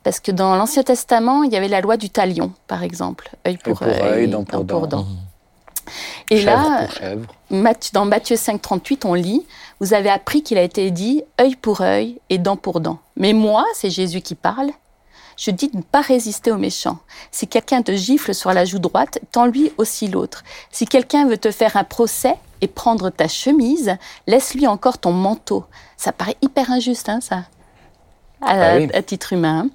[0.03, 3.31] Parce que dans l'Ancien Testament, il y avait la loi du talion, par exemple.
[3.47, 5.07] œil pour, pour œil, dent pour dent.
[6.31, 7.27] Et chèvre là, pour chèvre.
[7.51, 9.47] Matthieu- dans Matthieu 5, 38, on lit
[9.81, 12.99] Vous avez appris qu'il a été dit œil pour œil et dent pour dent.
[13.17, 14.71] Mais moi, c'est Jésus qui parle,
[15.37, 16.99] je dis de ne pas résister aux méchants.
[17.31, 20.45] Si quelqu'un te gifle sur la joue droite, tends-lui aussi l'autre.
[20.73, 23.97] Si quelqu'un veut te faire un procès et prendre ta chemise,
[24.27, 25.65] laisse-lui encore ton manteau.
[25.99, 27.45] Ça paraît hyper injuste, hein, ça
[28.43, 28.89] à, Bah oui.
[28.95, 29.67] à titre humain.
[29.67, 29.71] hein.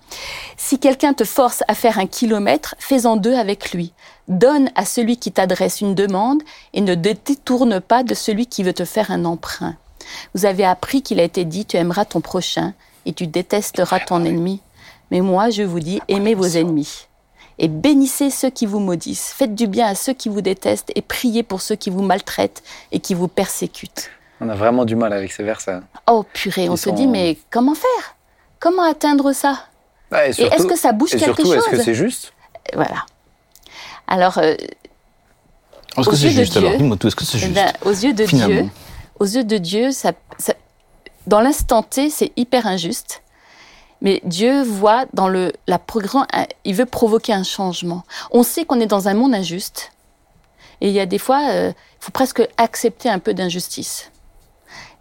[0.58, 3.94] Si quelqu'un te force à faire un kilomètre, fais-en deux avec lui.
[4.28, 6.42] Donne à celui qui t'adresse une demande
[6.74, 9.76] et ne te détourne pas de celui qui veut te faire un emprunt.
[10.36, 12.74] Vous avez appris qu'il a été dit, tu aimeras ton prochain
[13.06, 14.62] et tu détesteras ton ennemi.
[15.10, 17.08] Mais moi, je vous dis, aimez vos ennemis.
[17.60, 19.34] Et bénissez ceux qui vous maudissent.
[19.36, 22.64] Faites du bien à ceux qui vous détestent et priez pour ceux qui vous maltraitent
[22.92, 24.10] et qui vous persécutent.
[24.40, 25.80] On a vraiment du mal avec ces versets.
[26.08, 28.16] Oh purée, on se sont- dit, mais comment faire?
[28.62, 29.66] Comment atteindre ça?
[30.14, 31.86] Et est-ce que ça bouge et quelque surtout, est-ce que chose?
[31.86, 32.32] c'est juste?
[32.74, 33.06] Voilà.
[34.08, 37.26] Alors, euh, Est-ce Aux que c'est yeux de juste alors Dieu, Dis-moi tout, est-ce que
[37.26, 38.62] c'est juste ben, aux yeux de finalement?
[38.62, 38.70] Dieu,
[39.20, 40.54] aux yeux de Dieu, ça, ça-
[41.28, 43.24] dans l'instant T, c'est hyper injuste.
[44.02, 45.80] Mais Dieu voit dans le la
[46.66, 48.04] il veut provoquer un changement.
[48.32, 49.92] On sait qu'on est dans un monde injuste,
[50.82, 54.11] et il y a des fois, euh, il faut presque accepter un peu d'injustice.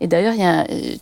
[0.00, 0.34] Et d'ailleurs,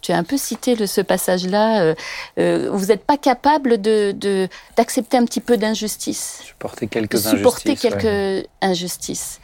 [0.02, 1.82] tu as un peu cité le- ce passage-là.
[1.82, 1.94] euh,
[2.38, 7.70] euh, vous n'êtes pas capable de d'accepter un petit peu d'injustice Supporter quelques de supporter
[7.70, 7.90] injustices.
[7.90, 8.46] quelques ouais.
[8.60, 9.40] injustices.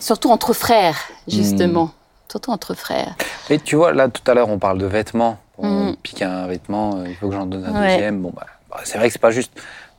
[0.00, 1.30] Surtout entre frères, Hmm.
[1.30, 1.90] justement.
[2.30, 3.14] Surtout entre frères.
[3.48, 5.38] Mais tu vois, là, tout à l'heure, on parle de vêtements.
[5.56, 5.96] On Mm.
[6.02, 7.88] pique un vêtement, euh, il faut que j'en donne un Ouais.
[7.94, 8.20] deuxième.
[8.20, 9.52] Bon, bah, bah, c'est vrai que c'est pas juste.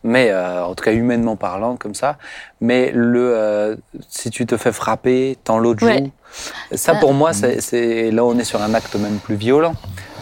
[0.03, 2.17] Mais euh, en tout cas, humainement parlant, comme ça.
[2.62, 3.75] Mais le, euh,
[4.09, 5.97] si tu te fais frapper, tends l'autre Ouais.
[5.97, 6.12] joue.
[6.73, 9.73] Ça, pour moi, c'est, c'est- là, on est sur un acte même plus violent.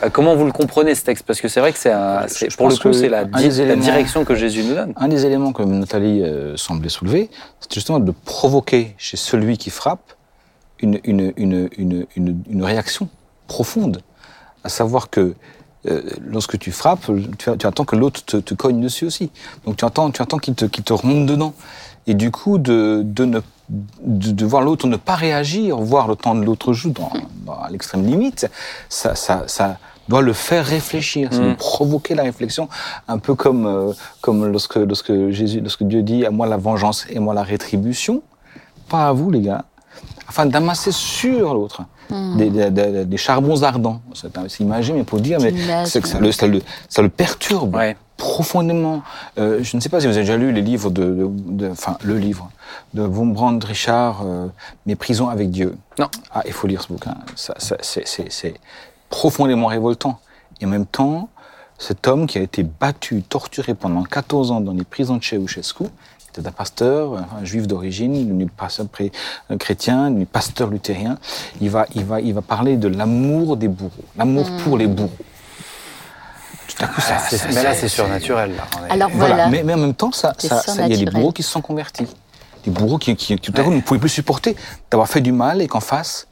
[0.03, 1.25] Euh, comment vous le comprenez, ce texte?
[1.25, 3.49] Parce que c'est vrai que c'est un, c'est- je pour le coup, c'est la, di-
[3.81, 4.93] direction que Jésus nous donne.
[4.95, 9.69] Un des éléments que Nathalie euh, semblait soulever, c'est justement de provoquer chez celui qui
[9.69, 10.13] frappe
[10.79, 13.09] une, une, une, une, une, une réaction
[13.47, 14.01] profonde.
[14.63, 15.33] À savoir que
[15.87, 19.31] euh, lorsque tu frappes, tu, tu attends que l'autre te, te cogne dessus aussi.
[19.65, 21.53] Donc tu attends, tu attends qu'il te, qu'il te remonte dedans.
[22.07, 23.39] Et du coup, de, de, ne,
[23.69, 27.11] de, de voir l'autre ne pas réagir, voir le temps de l'autre joue dans,
[27.45, 28.49] dans- à l'extrême limite,
[28.89, 29.77] ça, ça, ça
[30.07, 31.55] doit le faire réfléchir, ça doit Mm.
[31.57, 32.69] provoquer la réflexion,
[33.09, 37.05] un peu comme, euh, comme lorsque, lorsque, Jésus, lorsque Dieu dit à moi la vengeance
[37.09, 38.21] et moi la rétribution,
[38.87, 39.65] pas à vous les gars,
[40.29, 41.81] afin d'amasser sur l'autre
[42.37, 43.99] des, des, des- des charbons ardents.
[44.13, 47.09] C'est imagé, mais pour dire, mais L'image, c'est que ça le, ça, le, ça le
[47.09, 47.97] perturbe Ouais.
[48.17, 49.03] Profondément.
[49.37, 51.69] Euh, je ne sais pas si vous avez déjà lu les livres de, de- de-
[51.69, 52.49] enfin le livre
[52.93, 54.47] de Wurmbrand Richard, euh,
[54.85, 55.77] Mes prisons avec Dieu.
[55.99, 56.07] Non.
[56.33, 57.15] Ah, il faut lire ce bouquin.
[57.35, 58.53] Ça, ça, c'est,
[59.09, 60.19] profondément révoltant.
[60.59, 61.29] Et en même temps,
[61.77, 65.85] cet homme qui a été battu, torturé pendant 14 ans dans les prisons de Ceausescu,
[66.19, 68.87] c'était un pasteur, un juif d'origine, un pasteur
[69.59, 71.17] chrétien, un pasteur luthérien.
[71.61, 74.57] Il va, il va, il va parler de l'amour des bourreaux, l'amour Mm.
[74.63, 75.11] pour les bourreaux.
[76.67, 78.55] Tout à coup, ça, C'est- ça- mais là, c'est surnaturel.
[78.55, 78.63] Là.
[78.89, 79.35] Alors voilà.
[79.35, 79.49] voilà.
[79.49, 81.43] Mais, mais en même temps, ça, C'est ça- ça- il y a des bourreaux qui
[81.43, 82.07] se sont convertis.
[82.63, 84.55] Des bourreaux qui, tout à coup, ne pouvaient plus supporter
[84.91, 86.27] d'avoir fait du mal et qu'en face,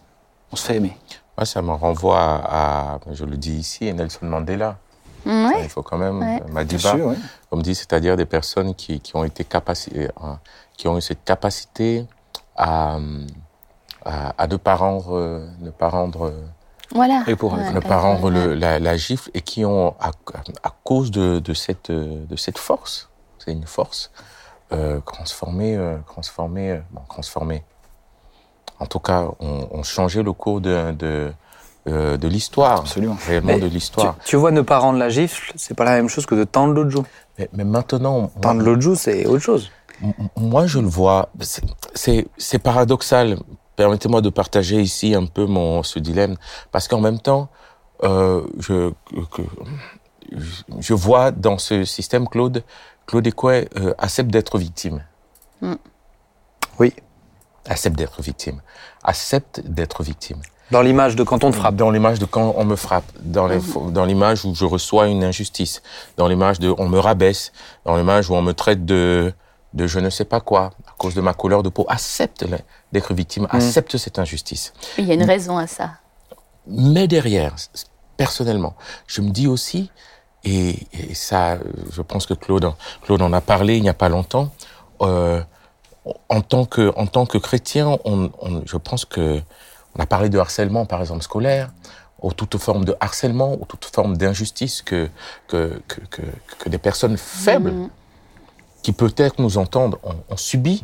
[0.52, 0.98] on se fait aimer.
[1.38, 4.78] Moi, ça me renvoie à, à- je le dis ici, Nelson Mandela.
[5.26, 5.64] Mm, Ça, ouais.
[5.64, 6.42] Il faut quand même, Ouais.
[6.52, 7.16] Madiba, sûr, oui.
[7.50, 10.08] comme dit, c'est-à-dire des personnes qui, qui ont été capaci- euh,
[10.78, 12.06] qui ont eu cette capacité
[12.56, 12.98] à,
[14.06, 16.44] à, à ne pas rendre, euh, ne pas rendre, euh,
[16.96, 17.24] Voilà.
[17.28, 20.12] Et pour- Ouais, ne pas rendre le- la, la gifle et qui ont, à,
[20.64, 24.12] à cause de, de cette, de cette force, c'est une force,
[24.72, 27.64] euh, transformé, euh, transformé, euh, bon, transformé.
[28.80, 31.32] En tout cas, on, on changeait le cours de, de,
[31.88, 33.18] euh, de l'histoire, Absolument.
[33.28, 34.16] réellement Mais de l'histoire.
[34.26, 36.74] tu vois, ne pas rendre la gifle, c'est pas la même chose que de tendre
[36.74, 37.06] l'autre joue.
[37.38, 39.70] Mais, mais maintenant, Tendre l'autre joue, c'est autre chose.
[40.38, 41.30] Moi, je le vois.
[41.96, 43.38] c'est paradoxal.
[43.76, 46.36] Permettez-moi de partager ici un peu mon ce dilemme,
[46.72, 47.50] parce qu'en même temps,
[48.04, 48.92] euh, je
[49.32, 49.42] que-
[50.80, 52.64] je vois dans ce système Claude
[53.06, 55.04] Claude Écouet euh, accepte d'être victime.
[56.80, 56.94] Oui.
[57.68, 58.62] Accepte d'être victime.
[59.04, 60.42] Accepte d'être victime.
[60.72, 61.76] Dans l'image de quand on te frappe.
[61.76, 63.60] Dans l'image de quand on me frappe, dans les-
[63.92, 65.84] dans l'image où je reçois une injustice,
[66.18, 67.52] dans l'image de on me rabaisse,
[67.86, 69.32] dans l'image où on me traite de
[69.74, 71.86] de je ne sais pas quoi cause de ma couleur de peau.
[71.90, 72.46] Accepte
[72.92, 74.74] d'être victime, accepte cette injustice.
[74.98, 75.92] Il y a une raison à ça.
[76.68, 77.56] Mais derrière,
[78.18, 78.76] personnellement,
[79.08, 79.92] je me dis aussi,
[80.44, 81.58] et, et ça,
[81.92, 84.52] je pense que Claude, en- Claude en a parlé il n'y a pas longtemps,
[85.02, 85.42] euh,
[86.30, 89.42] en tant que, en tant que chrétien, on, on- je pense que
[89.98, 91.72] on a parlé de harcèlement, par exemple scolaire,
[92.22, 95.10] ou toute forme de harcèlement, ou toute forme d'injustice que
[95.48, 96.22] que, que, que
[96.60, 97.90] que des personnes faibles Mhm.
[98.86, 100.84] Qui peut-être nous entendent ont, subi,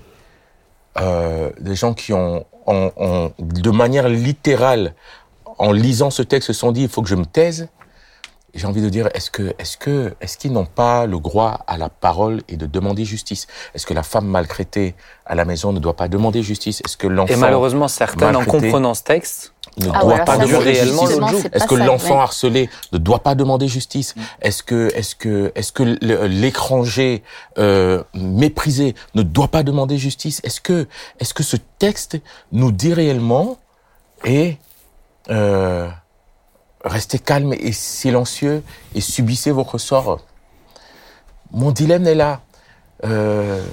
[0.99, 4.95] euh, des gens qui ont, ont- ont, de manière littérale,
[5.59, 7.67] en lisant ce texte, se sont dit il faut que je me taise.
[8.55, 11.77] J'ai envie de dire est-ce que, est-ce que, est-ce qu'ils n'ont pas le droit à
[11.77, 13.45] la parole et de demander justice?
[13.75, 14.95] Est-ce que la femme maltraitée
[15.27, 16.81] à la maison ne doit pas demander justice?
[16.83, 18.65] Est-ce que l'enfant Et malheureusement, certaines, en maltraité.
[18.65, 22.21] comprenant ce texte, ne Ah, doit voilà, pas demander c'est est-ce que l'enfant ouais.
[22.21, 25.83] harcelé ne doit pas demander justice Est-ce que, est-ce que, est-ce que
[26.27, 27.23] l'étranger
[27.57, 30.87] euh, méprisé ne doit pas demander justice Est-ce que,
[31.19, 32.17] est-ce que ce texte
[32.51, 33.57] nous dit réellement
[34.25, 34.57] et
[35.29, 35.87] euh,
[36.83, 38.63] restez calme et silencieux
[38.95, 40.19] et subissez votre sort
[41.51, 42.41] Mon dilemme est là.
[43.03, 43.63] Euh,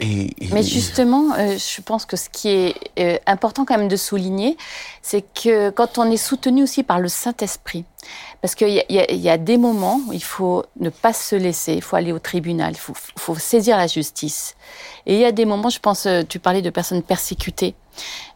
[0.00, 4.56] Mais justement, euh, je pense que ce qui est euh, important quand même de souligner,
[5.02, 7.84] c'est que quand on est soutenu aussi par le Saint-Esprit,
[8.40, 11.82] parce qu'il y, y a- des moments où il faut ne pas se laisser, il
[11.82, 14.54] faut aller au tribunal, il faut, saisir la justice.
[15.06, 17.74] Et il y a des moments, je pense, euh, tu parlais de personnes persécutées,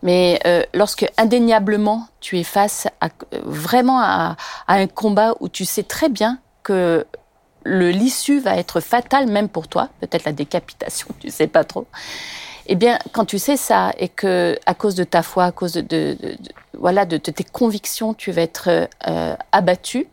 [0.02, 0.40] mais
[0.74, 2.88] lorsque indéniablement tu es face
[3.44, 7.06] vraiment à, un combat où tu sais très bien que
[7.64, 11.86] l'issue va être fatale même pour toi, peut-être la décapitation, tu sais pas trop.
[12.66, 15.72] Eh bien, quand tu sais ça et que à cause de ta foi, à cause
[15.72, 16.36] de, de-
[16.78, 20.06] voilà de, tes convictions, tu vas être euh, abattu.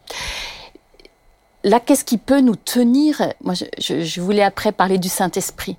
[1.64, 3.34] Là, qu'est-ce qui peut nous tenir?
[3.44, 5.78] Moi, je, voulais après parler du Saint Esprit,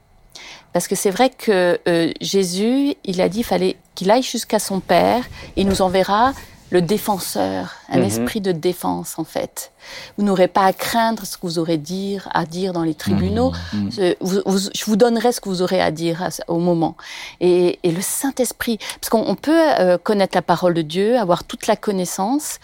[0.73, 4.81] parce que c'est vrai que euh, Jésus, il a dit, fallait qu'il aille jusqu'à son
[4.81, 5.25] Père,
[5.57, 6.33] il nous enverra
[6.71, 8.05] le défenseur, un Mhm.
[8.05, 9.73] esprit de défense en fait.
[10.17, 13.53] Vous n'aurez pas à craindre ce que vous aurez dire, à dire dans les tribunaux.
[13.73, 13.91] Mhm.
[13.93, 16.97] Je, vous- vous- je vous donnerai ce que vous aurez à dire à au moment.
[17.41, 21.43] Et, et le Saint-Esprit, parce qu'on on peut euh, connaître la parole de Dieu, avoir
[21.43, 22.59] toute la connaissance,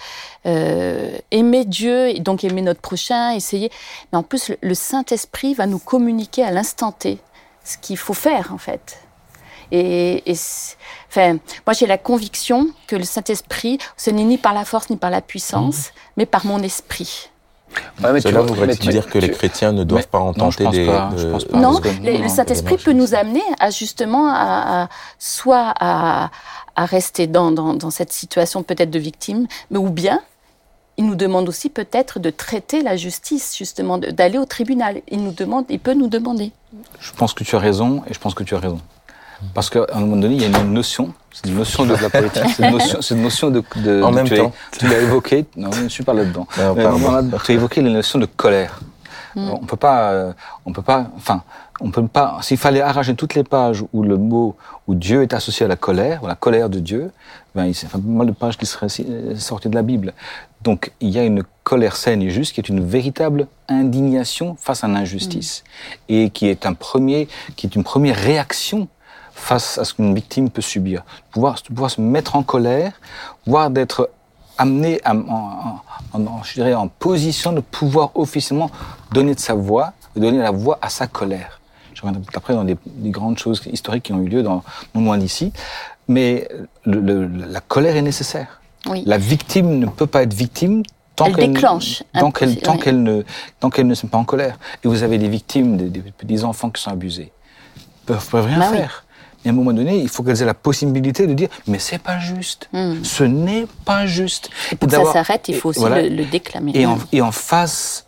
[0.46, 3.70] euh, aimer Dieu et donc aimer notre prochain, essayer.
[4.12, 7.18] Mais en plus, le, le Saint-Esprit va nous communiquer à l'instant T
[7.64, 8.98] ce qu'il faut faire en fait.
[9.72, 10.22] Et,
[11.08, 14.96] enfin, moi j'ai la conviction que le Saint-Esprit, ce n'est ni par la force ni
[14.96, 17.30] par la puissance, mais par mon esprit.
[18.02, 20.18] Ouais, mais Cela vois- voudrait mais tu- dire que les chrétiens ne doivent Mais- pas
[20.20, 20.86] non, ententer pense des.
[20.86, 21.58] pas, de- je pense pas.
[21.58, 24.88] Non, le, non, le non, Saint-Esprit peut nous amener à justement à, à-
[25.18, 26.30] soit à,
[26.76, 30.20] à rester dans, dans, dans cette situation peut-être de victime, mais ou bien
[30.96, 35.02] il nous demande aussi peut-être de traiter la justice, justement, d'aller au tribunal.
[35.10, 36.52] Il nous demande, il peut nous demander.
[37.00, 38.80] Je pense que tu as raison et je pense que tu as raison.
[39.54, 42.08] Parce qu'à un moment donné, il y a une notion, c'est une notion de la
[42.10, 44.52] politique, c'est une notion, c'est une notion de, de- En de- même tu as- temps.
[44.78, 46.46] tu l'as évoqué, non, je ne suis pas là-dedans.
[47.44, 48.80] Tu as évoqué la notion de colère.
[49.34, 49.50] Mm.
[49.50, 50.32] On peut pas, euh,
[50.64, 51.42] on peut pas, enfin,
[51.80, 52.38] on peut pas.
[52.40, 55.76] S'il fallait arracher toutes les pages où le mot, où Dieu est associé à la
[55.76, 57.10] colère, ou la colère de Dieu,
[57.54, 60.14] ben, il y a pas mal de pages qui seraient euh, sorties de la Bible.
[60.62, 64.82] Donc, il y a une colère saine et juste qui est une véritable indignation face
[64.84, 65.64] à l'injustice
[66.08, 68.88] et qui est un premier, qui est une première réaction
[69.36, 71.04] face à ce qu'une victime peut subir.
[71.30, 72.92] Pouvoir, pouvoir se mettre en colère,
[73.46, 74.10] voire d'être
[74.58, 75.80] amené à- en,
[76.14, 78.70] en- en- je dirais, en position de pouvoir officiellement
[79.12, 81.60] donner de sa voix, donner la voix à sa colère.
[81.94, 84.62] Je reviendrai peut-être après dans des, des grandes choses historiques qui ont eu lieu dans,
[84.94, 85.52] non loin d'ici.
[86.08, 86.48] Mais
[86.84, 88.60] le- le- la colère est nécessaire.
[88.86, 89.02] Oui.
[89.06, 90.82] La victime ne peut pas être victime
[91.16, 92.78] tant Elle qu'elle déclenche tant qu'elle procé- tant oui.
[92.80, 93.22] qu'elle ne
[93.60, 94.58] tant qu'elle ne se met pas en colère.
[94.84, 95.76] Et vous avez des victimes,
[96.22, 97.32] des, enfants qui sont abusés,
[97.76, 98.78] Ils peuvent, peuvent rien Bah oui.
[99.46, 101.98] Et à un moment donné, il faut qu'elles aient la possibilité de dire mais c'est
[101.98, 102.68] pas juste.
[102.72, 102.94] Mm.
[103.04, 104.50] Ce n'est pas juste.
[104.72, 106.02] Et pour que ça s'arrête, il faut aussi voilà.
[106.02, 106.72] le, le déclamer.
[106.74, 107.06] Et en, Mm.
[107.12, 108.05] et en face,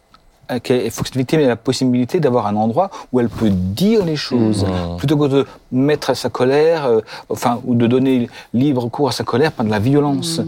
[0.50, 4.04] il faut que cette victime ait la possibilité d'avoir un endroit où elle peut dire
[4.04, 4.96] les choses, Mmh.
[4.98, 9.24] plutôt que de mettre sa colère, euh, enfin, ou de donner libre cours à sa
[9.24, 10.40] colère par de la violence.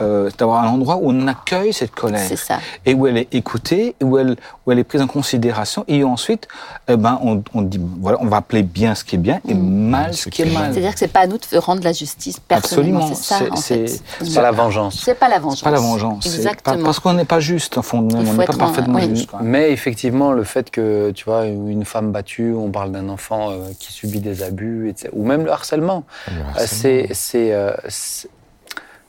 [0.00, 2.20] Euh, d'avoir un endroit où on accueille cette colère.
[2.26, 2.58] C'est ça.
[2.84, 4.36] et où elle est écoutée, où elle,
[4.66, 6.48] où elle est prise en considération, et ensuite,
[6.88, 9.54] eh ben, on, on dit, voilà, on va appeler bien ce qui est bien et
[9.54, 10.72] mal ce qui est mal.
[10.72, 13.00] C'est-à-dire que c'est pas à nous de rendre la justice personnellement.
[13.06, 13.14] Absolument.
[13.14, 13.86] C'est ça, en C'est- fait.
[13.88, 15.00] c'est- C'est pas la vengeance.
[15.04, 15.58] C'est pas la vengeance.
[15.58, 16.26] C'est pas la vengeance.
[16.26, 16.76] Exactement.
[16.78, 18.98] pas- parce qu'on n'est pas juste, en fond, de nous, Il on n'est pas parfaitement
[18.98, 19.08] oui.
[19.14, 19.30] juste.
[19.30, 19.40] quoi.
[19.44, 23.68] Mais effectivement, le fait que, tu vois, une femme battue, on parle d'un enfant euh,
[23.78, 26.32] qui subit des abus, etc., ou même le harcèlement, euh,
[26.64, 27.72] c'est, c'est, euh,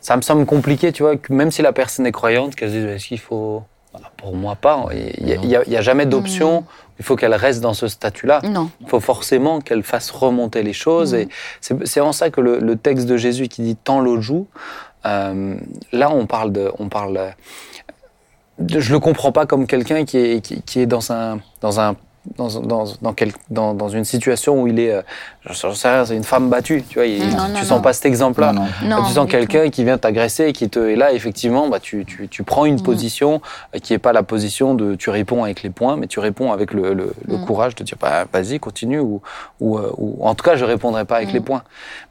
[0.02, 2.76] ça me semble compliqué, tu vois, que même si la personne est croyante, qu'elle se
[2.76, 3.64] dise, est-ce qu'il faut...
[3.94, 4.88] Bah, Pour moi, pas.
[4.94, 6.66] Il n'y a, jamais d'option.
[7.00, 8.42] Il faut qu'elle reste dans ce statut-là.
[8.44, 8.70] Non.
[8.82, 11.14] Il faut forcément qu'elle fasse remonter les choses.
[11.14, 11.20] Mhm.
[11.22, 14.48] Et c'est en ça que le, le texte de Jésus qui dit tant l'eau joue,
[15.06, 15.56] euh,
[15.92, 17.34] là on parle de, on parle.
[18.60, 21.96] Je le comprends pas comme quelqu'un qui est, qui est dans un, dans un,
[22.38, 25.02] dans, dans, dans, quel- dans, dans une situation où il est, euh,
[25.50, 27.06] j'en sais rien, c'est une femme battue, tu vois.
[27.06, 27.82] il- Non, tu non, sens non.
[27.82, 28.52] pas cet exemple-là.
[28.54, 28.98] Non, non.
[28.98, 32.06] Non, tu sens quelqu'un qui vient t'agresser et qui te et là effectivement bah tu,
[32.06, 32.82] tu, tu prends une Mhm.
[32.84, 33.42] position
[33.76, 36.52] euh, qui est pas la position de tu réponds avec les points mais tu réponds
[36.52, 37.46] avec le, le, le Mhm.
[37.46, 39.22] courage de dire bah, vas-y continue ou,
[39.60, 41.46] ou, euh, ou en tout cas je répondrai pas avec les Mhm.
[41.46, 41.64] points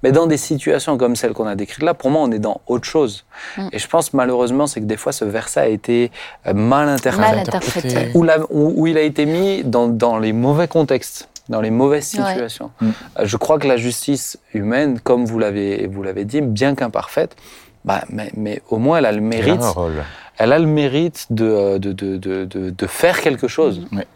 [0.02, 2.60] mais dans des situations comme celle qu'on a décrite là pour moi on est dans
[2.66, 3.24] autre chose
[3.72, 6.10] et je pense malheureusement c'est que des fois ce verset a été
[6.46, 8.10] euh, mal interprété Mal interprété.
[8.14, 11.70] où, la- où- où il a été mis dans, dans les mauvais contextes, dans les
[11.70, 12.70] mauvaises situations.
[12.80, 12.88] Mm.
[13.18, 17.32] Euh, Je crois que la justice humaine, comme vous l'avez vous l'avez dit, bien qu'imparfaite,
[17.86, 19.92] bah, mais, mais au moins elle a le Elle a mérite, un rôle.
[20.40, 23.76] elle a le mérite de, euh, de, de, de, de, de faire quelque chose.
[23.92, 24.06] Ouais.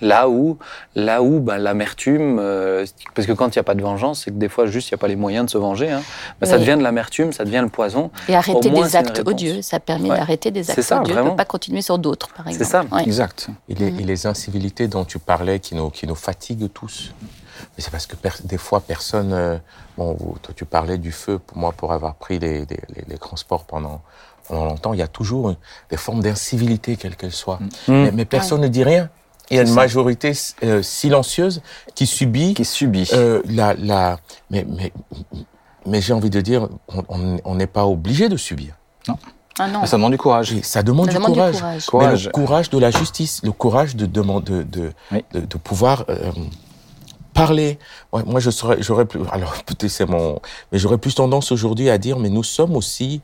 [0.00, 0.58] Là où,
[0.96, 4.30] là où bah, l'amertume, euh, parce que quand il n'y a pas de vengeance, c'est
[4.32, 5.90] que des fois juste il n'y a pas les moyens de se venger.
[5.90, 6.02] Hein,
[6.40, 8.10] bah, Ça devient de l'amertume, ça devient le poison.
[8.28, 10.16] Et arrêter moins, des actes odieux, ça permet Ouais.
[10.16, 11.32] d'arrêter des C'est actes ça, odieux, vraiment.
[11.32, 12.64] ne pas continuer sur d'autres, par exemple.
[12.64, 12.84] C'est ça.
[12.90, 13.02] Ouais.
[13.04, 13.48] Exact.
[13.68, 17.12] Et les, et les incivilités dont tu parlais qui nous, qui nous fatiguent tous.
[17.76, 19.32] Mais c'est parce que des fois, personne.
[19.32, 19.56] euh,
[19.96, 23.16] bon, toi, tu parlais du feu, pour moi, pour avoir pris les, les, les- les
[23.16, 24.02] grands sports pendant,
[24.48, 25.56] pendant longtemps, il y a toujours euh,
[25.90, 27.60] des formes d'incivilité, quelles qu'elles soient.
[27.86, 27.92] Mm.
[27.92, 29.08] Mais, mais personne ne dit rien.
[29.52, 29.74] Il y a une ça.
[29.74, 30.32] majorité
[30.64, 31.60] euh, silencieuse
[31.94, 33.08] qui subit Qui subit.
[33.12, 34.18] euh, la, la.
[34.50, 34.92] Mais, mais,
[35.86, 36.68] mais j'ai envie de dire,
[37.08, 38.74] on- n'est pas obligé de subir.
[39.58, 39.80] Ah non.
[39.82, 40.52] Mais ça demande du courage.
[40.54, 41.56] Et ça demande, Ça du, demande du courage.
[41.60, 41.74] courage.
[41.74, 42.24] Mais Courage.
[42.26, 45.24] le courage de la justice, le courage de demander, de, de, Oui.
[45.34, 46.32] de, de pouvoir euh,
[47.34, 47.78] parler.
[48.12, 51.90] Ouais, moi, je serais, j'aurais plus, alors peut-être c'est mon, mais j'aurais plus tendance aujourd'hui
[51.90, 53.20] à dire, mais nous sommes aussi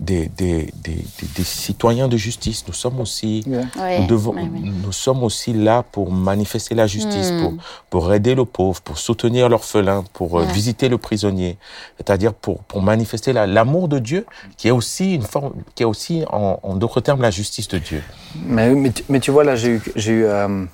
[0.00, 2.64] des, des, des, des, des citoyens de justice.
[2.68, 3.64] Nous sommes aussi, Ouais.
[3.80, 4.48] Ouais, nous, devons, ouais, ouais.
[4.62, 7.40] nous sommes aussi là pour manifester la justice, Hmm.
[7.40, 7.54] pour,
[7.90, 10.52] pour aider le pauvre, pour soutenir l'orphelin, pour euh, Ouais.
[10.52, 11.58] visiter le prisonnier,
[11.96, 14.24] c'est-à-dire pour, pour manifester la- l'amour de Dieu,
[14.56, 17.78] qui est aussi une forme, qui est aussi en, en d'autres termes la justice de
[17.78, 18.02] Dieu.
[18.46, 20.64] Mais, mais, tu, mais tu vois, là, j'ai eu, j'ai eu euh,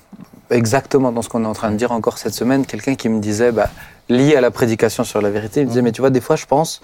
[0.51, 3.19] exactement dans ce qu'on est en train de dire encore cette semaine, quelqu'un qui me
[3.19, 3.69] disait, bah,
[4.07, 6.35] lié à la prédication sur la vérité, il me disait, mais tu vois, des fois,
[6.35, 6.81] je pense,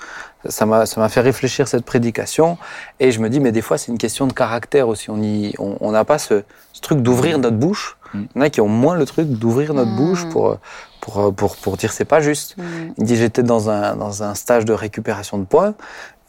[0.47, 2.57] ça m'a, ça m'a fait réfléchir cette prédication,
[2.99, 5.09] et je me dis, mais des fois, c'est une question de caractère aussi.
[5.09, 7.97] On y, on on n'a pas ce, ce truc d'ouvrir notre bouche.
[8.13, 8.19] Mm.
[8.35, 9.97] Il y en a qui ont moins le truc d'ouvrir notre Mm.
[9.97, 10.57] bouche pour,
[10.99, 12.57] pour, pour, pour dire c'est pas juste.
[12.57, 12.63] Mm.
[12.97, 15.73] Il dit j'étais dans un, dans un stage de récupération de poids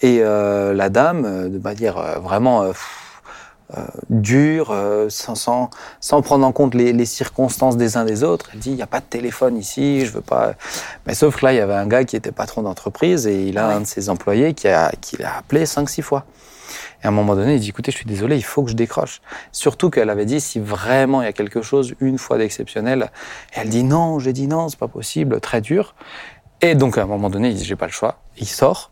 [0.01, 3.12] et euh, la dame, euh, de manière euh, vraiment euh, pff, euh,
[4.11, 8.50] dure, euh, sans, sans, sans prendre en compte les, les circonstances des uns des autres,
[8.52, 10.54] elle dit il n'y a pas de téléphone ici, je veux pas.
[11.06, 13.58] Mais sauf que là, il y avait un gars qui était patron d'entreprise et il
[13.58, 13.74] a Ouais.
[13.74, 16.24] un de ses employés qui a, qui l'a appelé 5-6 fois.
[17.02, 18.76] Et à un moment donné, il dit écoutez, je suis désolé, il faut que je
[18.76, 19.20] décroche.
[19.50, 23.11] Surtout qu'elle avait dit si vraiment il y a quelque chose, une fois d'exceptionnel.
[23.52, 25.94] Elle dit non, j'ai dit non, c'est pas possible, très dur.
[26.61, 28.18] Et donc à un moment donné, il dit j'ai pas le choix.
[28.37, 28.90] Il sort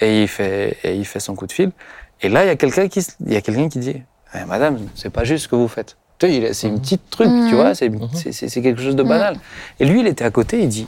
[0.00, 1.72] et il fait et il fait son coup de fil.
[2.20, 4.02] Et là, il y a quelqu'un qui il y a quelqu'un qui dit
[4.34, 5.96] Eh, Madame, c'est pas juste ce que vous faites.
[6.18, 9.36] Tu c'est une petite truc, tu vois, c'est c'est- quelque chose de banal.
[9.78, 10.86] Et lui, il était à côté, il dit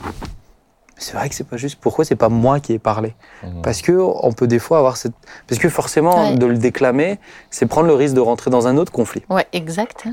[0.97, 1.79] c'est vrai que c'est pas juste.
[1.81, 3.15] Pourquoi c'est pas moi qui ai parlé
[3.63, 5.13] Parce que on peut des fois avoir cette.
[5.47, 6.35] Parce que forcément, Ouais.
[6.35, 7.17] de le déclamer,
[7.49, 9.23] c'est prendre le risque de rentrer dans un autre conflit.
[9.29, 10.05] Ouais, exact.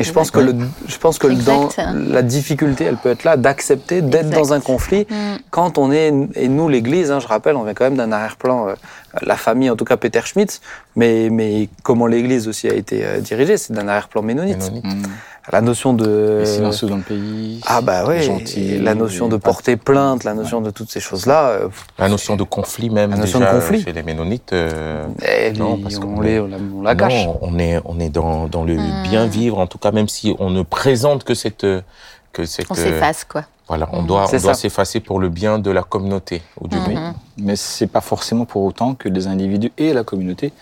[0.00, 0.54] Et je pense que, le,
[0.88, 5.06] je pense que dans la difficulté, elle peut être là d'accepter d'être dans un conflit
[5.10, 5.36] Mm.
[5.50, 8.68] quand on est, et nous l'Église, hein, je rappelle, on vient quand même d'un arrière-plan,
[8.68, 8.74] euh,
[9.22, 10.60] la famille, en tout cas Peter Schmitz,
[10.96, 14.58] mais, mais comment l'Église aussi a été euh, dirigée, c'est d'un arrière-plan ménonite.
[14.58, 14.84] Ménonite.
[14.84, 15.02] Mmh.
[15.52, 16.38] La notion de...
[16.40, 17.60] Les silencieux dans le pays.
[17.66, 21.48] Ah bah ouais, gentil, la notion de porter plainte, la notion de toutes ces choses-là,
[21.50, 23.82] euh, La notion de conflit même La notion déjà de conflit.
[23.82, 24.52] chez les Ménonites.
[24.52, 27.26] euh, eh, Non, les- parce on, qu'on les, on la, on la cache.
[27.26, 29.02] Non, on est, on est dans, dans le Hmm.
[29.02, 31.66] bien vivre, en tout cas, même si on ne présente que cette,
[32.32, 33.44] que cette, On euh, s'efface, quoi.
[33.66, 36.76] voilà, on doit, on doit s'effacer pour le bien de la communauté ou du.
[36.76, 37.14] Mhm.
[37.38, 40.52] Mais c'est pas forcément pour autant que les individus et la communauté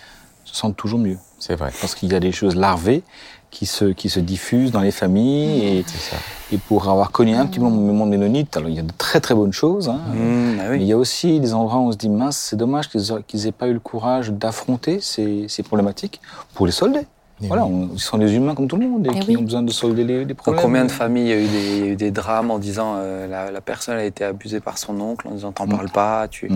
[0.46, 1.18] se sentent toujours mieux.
[1.38, 3.02] C'est vrai, Parce qu'il y a des choses larvées
[3.50, 5.78] qui se, qui se diffusent dans les familles.
[5.78, 6.16] Et, c'est ça.
[6.52, 8.92] et pour avoir connu un petit peu le monde ménonite, alors il y a de
[8.98, 9.88] très très bonnes choses.
[9.88, 10.00] hein.
[10.14, 12.56] Mmh, bah Mais il y a aussi des endroits où on se dit, mince, c'est
[12.56, 16.20] dommage qu'ils aient- qu'ils aient pas eu le courage d'affronter ces, ces problématiques
[16.54, 17.06] pour les solder.
[17.40, 17.72] Et Voilà, oui.
[17.72, 19.36] on- ils sont des humains comme tout le monde et Eh qui oui.
[19.36, 20.60] ont besoin de solder les, les Dans problèmes.
[20.62, 22.58] combien de familles il y a eu des, il y a eu des drames en
[22.58, 25.70] disant euh, la, la personne a été abusée par son oncle, en disant t'en Mm.
[25.70, 26.50] parles pas, tu...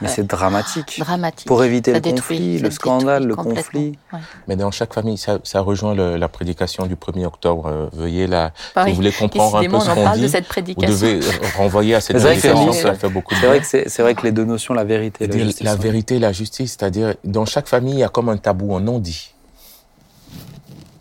[0.00, 0.96] Mais c'est dramatique.
[0.98, 1.46] Dramatique.
[1.46, 3.96] Pour éviter Ça le détruit, conflit, le scandale, le conflit.
[4.12, 4.18] Ouais.
[4.48, 7.66] Mais dans chaque famille, ça, ça rejoint le- la prédication du 1er octobre.
[7.68, 10.24] Euh, veuillez la, si vous voulez comprendre un peu ce on en qu'on parle de
[10.24, 10.90] dit, cette vous prédication.
[10.92, 13.40] devez euh, renvoyer à cette Mais c'est vrai que c'est prédication, ça fait beaucoup de
[13.40, 15.62] C'est vrai que c'est c'est vrai que les deux notions, la vérité et la justice.
[15.64, 18.36] la sont- vérité et la justice, c'est-à-dire dans chaque famille, il y a comme un
[18.36, 19.32] tabou, un non-dit.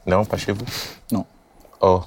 [0.06, 0.66] Non, pas chez vous?
[1.12, 1.26] Non.
[1.82, 2.02] Oh,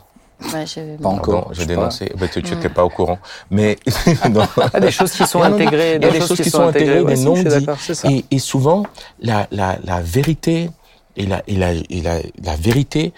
[0.52, 2.12] Ouais, je- Pas encore, j'ai dénoncé.
[2.18, 2.54] Ben, tu Mm.
[2.54, 3.18] n'étais pas au courant.
[3.50, 3.78] Mais
[4.30, 4.46] non.
[4.56, 5.56] Il y a des choses qui sont Non, non, non.
[5.56, 5.96] intégrées.
[5.96, 8.10] Il y a des choses qui sont intégrées, ouais, des c'est ça.
[8.10, 8.84] Et, et souvent,
[9.18, 10.70] la, la, la vérité
[11.16, 13.14] et, la, et, la, et la, la vérité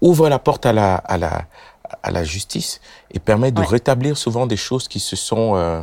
[0.00, 1.42] ouvre la porte à la, à la,
[2.02, 2.80] à la justice
[3.10, 3.66] et permet de Ouais.
[3.66, 5.82] rétablir souvent des choses qui se sont, euh,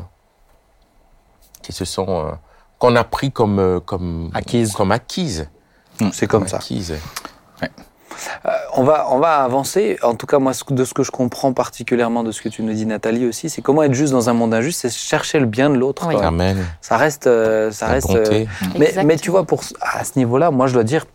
[1.61, 2.31] qui se sont, euh,
[2.79, 4.73] qu'on a pris comme, euh, comme Acquises.
[4.73, 5.47] comme acquises,
[6.11, 6.57] C'est comme ça.
[6.57, 6.95] acquises.
[8.75, 9.97] On va, on va avancer.
[10.03, 12.73] En tout cas, moi, de ce que je comprends particulièrement de ce que tu nous
[12.73, 15.69] dis, Nathalie, aussi, c'est comment être juste dans un monde injuste, c'est chercher le bien
[15.69, 16.07] de l'autre.
[16.07, 16.15] Oui.
[16.15, 16.57] Amen.
[16.81, 18.07] Ça reste, euh, ça La reste.
[18.07, 18.47] bonté.
[18.75, 21.05] euh, mais, tu vois, pour à ce niveau-là, moi, je dois dire,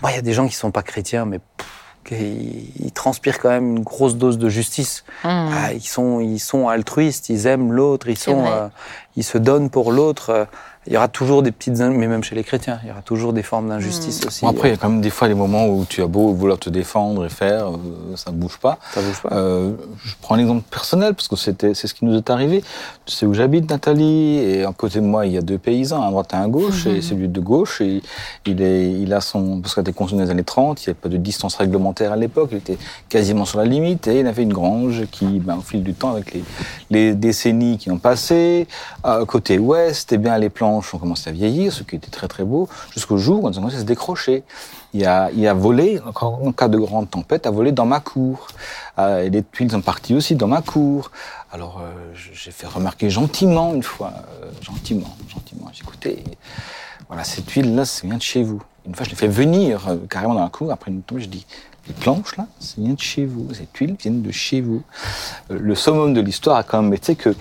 [0.00, 1.66] moi, il y a des gens qui sont pas chrétiens, mais pff,
[2.10, 5.04] ils transpirent quand même une grosse dose de justice.
[5.24, 5.28] Mmh.
[5.28, 8.68] Ah, ils sont, ils sont altruistes, ils aiment l'autre, ils sont, euh,
[9.16, 10.46] ils se donnent pour l'autre.
[10.82, 13.02] Euh, Il y aura toujours des petites, mais même chez les chrétiens, il y aura
[13.02, 14.44] toujours des formes d'injustice aussi.
[14.44, 16.32] Bon, après, il y a quand même des fois des moments où tu as beau
[16.32, 18.78] vouloir te défendre et faire, euh, ça ne bouge pas.
[18.92, 19.28] ça bouge pas.
[19.32, 19.72] Euh,
[20.04, 22.62] je prends un exemple personnel parce que c'était c'est ce qui nous est arrivé.
[23.06, 26.02] Tu sais où j'habite, Nathalie, et à côté de moi il y a deux paysans,
[26.02, 28.02] à droite et à gauche, et celui de gauche, et
[28.46, 30.90] il est, il a son parce qu'il était construit dans les années 30, il n'y
[30.90, 32.78] avait pas de distance réglementaire à l'époque, il était
[33.08, 36.12] quasiment sur la limite, et il avait une grange qui, ben, au fil du temps,
[36.12, 36.44] avec les,
[36.90, 38.66] les décennies qui ont passé,
[39.04, 42.44] à côté ouest, eh bien les ont commencé à vieillir, ce qui était très très
[42.44, 44.44] beau, jusqu'au jour où elles ont commencé à se décrocher.
[44.94, 48.48] Il a, il a volé, en cas de grande tempête, a volé dans ma cour.
[48.98, 51.10] Euh, et les tuiles sont parties aussi dans ma cour.
[51.50, 54.12] Alors euh, j'ai fait remarquer gentiment une fois,
[54.42, 56.24] euh, gentiment, gentiment, j'ai écouté.
[57.08, 58.62] Voilà, ces tuiles-là, ça vient de chez vous.
[58.86, 60.72] Une fois, je l'ai fait venir carrément dans la cour.
[60.72, 61.46] Après une tombe, je dis,
[61.88, 63.48] les planches là, ça vient de chez vous.
[63.52, 64.82] Ces tuiles viennent de chez vous.
[65.50, 67.34] Euh, le summum de l'histoire a quand même été que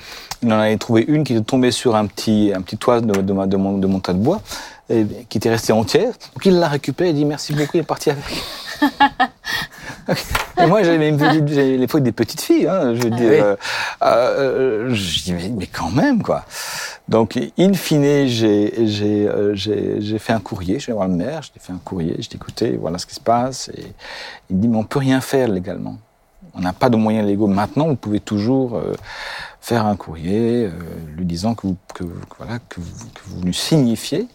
[0.44, 3.14] il en avait trouvé une qui était tombée sur un petit, un petit toit de,
[3.14, 4.42] de, de mon, de mon tas de bois,
[4.90, 6.14] et, qui était restée entière.
[6.34, 8.24] Donc il l'a récupérée et dit merci beaucoup, il est parti avec.
[10.62, 13.30] Et moi, j'avais fois des petites filles, hein, je veux dire.
[13.30, 13.40] oui.
[13.40, 13.56] euh,
[14.02, 16.46] euh, je dis, mais, mais quand même, quoi.
[17.12, 21.14] Donc, in fine, j'ai, j'ai, euh, j'ai, j'ai fait un courrier, je vais voir le
[21.14, 23.16] maire, je lui ai fait un courrier, je lui ai dit, écoutez, voilà ce qui
[23.16, 23.70] se passe.
[23.76, 23.84] Et
[24.50, 25.98] il me dit, mais on peut rien faire légalement.
[26.54, 27.48] On n'a pas de moyens légaux.
[27.48, 28.94] Maintenant, vous pouvez toujours euh,
[29.60, 30.72] faire un courrier euh,
[31.18, 32.06] lui disant que vous, que,
[32.38, 34.28] voilà, que vous, que vous nous signifiez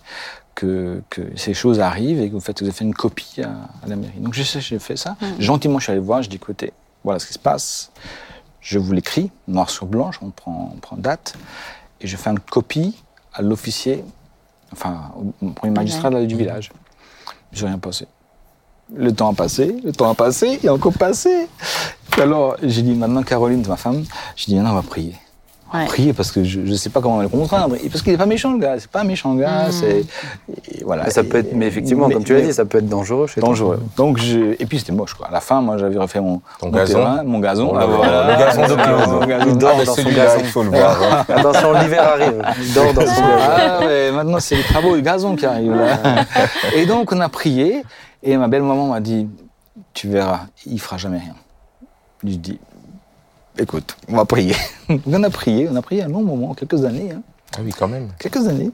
[0.54, 3.52] que, que ces choses arrivent et que vous, faites, vous avez fait une copie à,
[3.84, 4.20] à la mairie.
[4.20, 5.16] Donc j'ai j'ai fait ça.
[5.38, 7.90] Gentiment, je suis allé voir, je dis écoutez, voilà ce qui se passe.
[8.60, 11.34] Je vous l'écris, noir sur blanc, on prend, on prend date,
[12.00, 12.96] et je fais une copie
[13.32, 14.04] à l'officier,
[14.72, 16.70] enfin au premier magistrat du village.
[17.52, 18.06] Je n'ai rien passé.
[18.94, 21.48] Le temps a passé, le temps a passé, il a encore passé.
[22.16, 24.04] Et alors, j'ai dit maintenant, Caroline, ma femme,
[24.36, 25.16] j'ai dit maintenant, on va prier.
[25.74, 25.84] Ouais.
[25.86, 27.74] Prier parce que je ne sais pas comment le contraindre.
[27.82, 28.76] Et parce qu'il n'est pas méchant, le gars.
[28.78, 29.66] C'est pas un méchant gars.
[29.70, 30.04] C'est
[30.72, 31.04] et voilà.
[31.04, 33.26] Mais ça peut être, mais effectivement, Mais- comme tu l'as dit, ça peut être dangereux
[33.26, 33.48] chez toi.
[33.48, 33.82] dangereux.
[33.96, 35.26] Donc je et puis c'était moche quoi.
[35.26, 36.98] À la fin, moi j'avais refait mon, Ton mon gazon.
[36.98, 37.70] terrain, mon gazon.
[37.72, 38.32] Oh Ah, là là, voilà.
[38.32, 39.10] le gazon de Claude.
[39.20, 39.46] Mon gazon.
[39.48, 40.38] Il dort Ah, dans son gazon.
[40.40, 41.02] il faut le voir.
[41.02, 41.24] hein.
[41.34, 42.42] Attention, l'hiver arrive.
[42.62, 43.22] Il dort dans son gazon.
[43.56, 45.98] Ah ouais, maintenant c'est les travaux du gazon qui arrivent là.
[46.76, 47.82] Et donc on a prié
[48.22, 49.28] et ma belle maman m'a dit
[49.94, 51.34] tu verras, il fera jamais rien.
[52.22, 52.58] Je lui dis,
[53.58, 54.54] écoute, on va prier.
[55.06, 57.22] on a prié, on a prié un long moment, quelques années, hein,
[57.56, 58.08] Ah oui, quand même.
[58.18, 58.70] quelques années.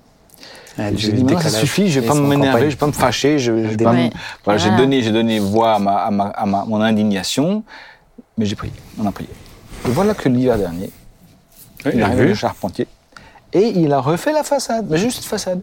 [0.78, 3.68] Lui dis, maintenant, ça suffit, je vais pas m'énerver, je vais pas me fâcher, je,
[3.68, 4.08] je pas me-
[4.58, 4.76] j'ai Ah.
[4.76, 7.62] donné, j'ai donné voix à, ma, à, ma, à ma- mon indignation,
[8.38, 9.28] mais j'ai prié, on a prié.
[9.86, 10.90] Et voilà que l'hiver dernier,
[11.84, 12.28] Oui, il j'ai arrive vu.
[12.28, 12.86] le charpentier
[13.52, 15.60] et il a refait la façade, mais juste façade.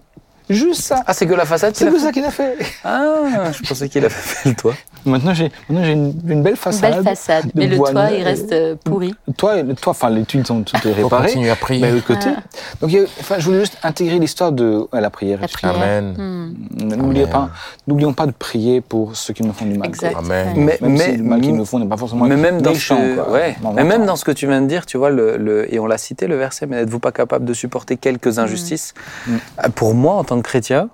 [0.49, 1.03] Juste ça.
[1.05, 2.57] Ah, c'est que la façade C'est que fait ça qu'il a fait.
[2.83, 4.73] Ah, je pensais qu'il avait fait le toit.
[5.05, 6.95] Maintenant, j'ai maintenant, j'ai une, une belle Une façade.
[6.95, 7.45] belle façade.
[7.45, 8.13] de Mais le toit, neuf.
[8.17, 9.13] il reste euh, pourri.
[9.27, 11.27] Le toit, le toit, enfin, les tuiles sont toutes On réparées.
[11.27, 11.81] continue à prier.
[11.81, 12.29] Mais de l'autre côté.
[12.35, 12.41] Ah.
[12.81, 15.39] Donc, enfin, je voulais juste intégrer l'histoire de ouais, la prière.
[15.41, 15.75] La prière.
[15.75, 16.15] Amen.
[16.17, 16.95] Hmm.
[16.95, 17.49] N'oublions pas,
[17.87, 19.87] n'oublions pas de prier pour ceux qui nous font du mal.
[19.87, 20.15] Exact.
[20.17, 20.53] Amen.
[20.55, 22.71] Mais, Même mais, si le mal qu'ils nous font n'est pas forcément mais même dans
[22.71, 23.31] méchant, ce, quoi.
[23.31, 25.73] ouais, Dans mais même dans ce que tu viens de dire, tu vois, le, le-
[25.73, 28.93] et on l'a cité le verset, mais n'êtes-vous pas capable de supporter quelques injustices?
[29.27, 29.35] Mm.
[29.65, 30.89] Euh, Pour moi, en tant que chrétien,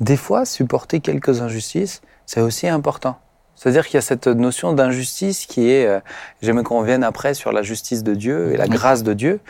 [0.00, 3.16] des fois, supporter quelques injustices, c'est aussi important.
[3.56, 6.00] C'est-à-dire qu'il y a cette notion d'injustice qui est, euh,
[6.42, 9.40] j'aimerais qu'on revienne après sur la justice de Dieu et la grâce de Dieu.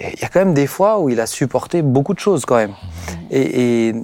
[0.00, 2.44] Et il y a quand même des fois où il a supporté beaucoup de choses
[2.46, 2.72] quand même.
[3.30, 3.94] Et, et,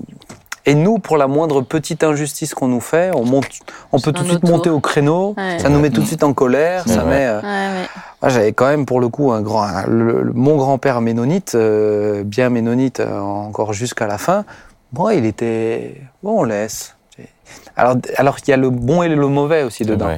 [0.67, 3.47] et nous, pour la moindre petite injustice qu'on nous fait, on, monte,
[3.91, 5.59] on peut tout de suite monter au créneau, Ouais.
[5.59, 7.27] ça nous met tout de suite en colère, ça met...
[7.27, 7.87] euh, Ouais,
[8.23, 11.55] moi, j'avais quand même pour le coup un grand, un- le- le- mon grand-père ménonite,
[11.55, 14.45] euh, bien ménonite euh, encore jusqu'à la fin.
[14.93, 16.97] Moi, il était bon, on laisse.
[17.77, 20.09] Alors, alors qu'il y a le bon et le mauvais aussi dedans.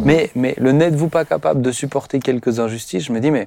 [0.00, 3.04] Mais, mais le n'êtes-vous pas capable de supporter quelques injustices?
[3.04, 3.46] Je me dis, mais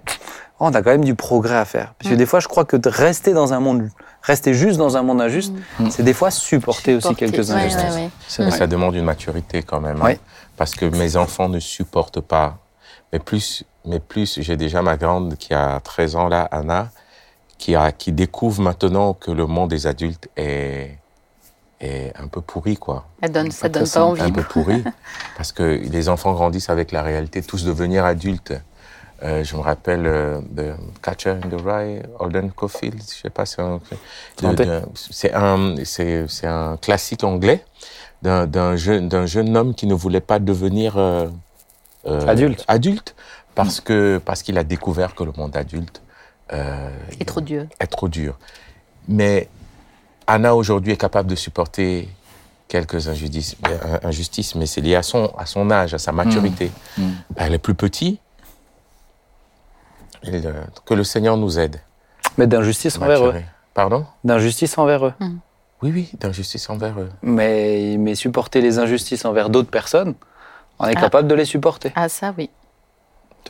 [0.60, 1.94] oh, on a quand même du progrès à faire.
[1.98, 3.90] Parce que des fois, je crois que de rester dans un monde,
[4.22, 5.90] rester juste dans un monde injuste, Mm.
[5.90, 8.40] c'est des fois supporter, aussi quelques Ouais, injustices.
[8.40, 10.02] ouais, ça demande une maturité quand même.
[10.02, 10.14] hein.
[10.56, 12.58] Parce que mes enfants ne supportent pas.
[13.14, 16.90] Mais plus, mais plus, j'ai déjà ma grande qui a 13 ans là, Anna,
[17.60, 20.98] qui a, qui découvre maintenant que le monde des adultes est,
[21.80, 23.06] est un peu pourri, quoi.
[23.22, 24.22] Ça donne, ça Pas donne pas envie.
[24.24, 24.84] Un peu pourri.
[25.38, 28.54] parce que les enfants grandissent avec la réalité, tous devenir adultes.
[29.22, 33.46] Euh, je me rappelle euh, de Catcher in the Rye, Holden Caulfield, je sais pas,
[33.46, 33.80] c'est un,
[34.96, 37.64] c'est un, c'est, c'est un classique anglais
[38.24, 41.30] d'un, d'un jeune, d'un jeune homme qui ne voulait pas devenir euh,
[42.06, 42.66] Adulte.
[42.68, 43.16] adulte
[43.56, 46.02] parce que parce qu'il a découvert que le monde adulte
[46.52, 47.66] euh, C'est trop dur.
[47.80, 48.38] est trop dur.
[49.08, 49.48] Mais
[50.28, 52.10] Anna aujourd'hui est capable de supporter
[52.68, 56.72] quelques injustices, euh, injustices mais c'est lié à son, à son âge, à sa maturité.
[56.98, 57.04] Mm.
[57.36, 58.20] Elle est plus petite.
[60.24, 60.54] Et, euh,
[60.86, 61.80] que le Seigneur nous aide.
[62.38, 63.36] Mais d'injustice envers eux.
[63.74, 64.06] Pardon?
[64.24, 65.14] D'injustice envers eux.
[65.82, 67.10] Oui, oui, d'injustice envers eux.
[67.22, 70.16] Mais, mais supporter les injustices envers d'autres personnes,
[70.80, 71.02] on est Ah.
[71.02, 71.92] capable de les supporter.
[71.96, 72.50] Ah, ça, oui.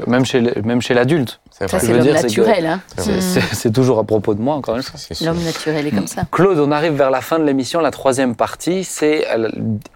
[0.08, 1.40] Même chez, le- même chez l'adulte.
[1.52, 2.66] C'est Ça, c'est l'homme dire, c'est que- naturel.
[2.66, 2.82] Hein.
[3.54, 5.00] C'est toujours à propos de moi, encore une fois.
[5.22, 6.24] L'homme naturel est comme ça.
[6.32, 7.80] Claude, on arrive vers la fin de l'émission.
[7.80, 9.24] La troisième partie, c'est.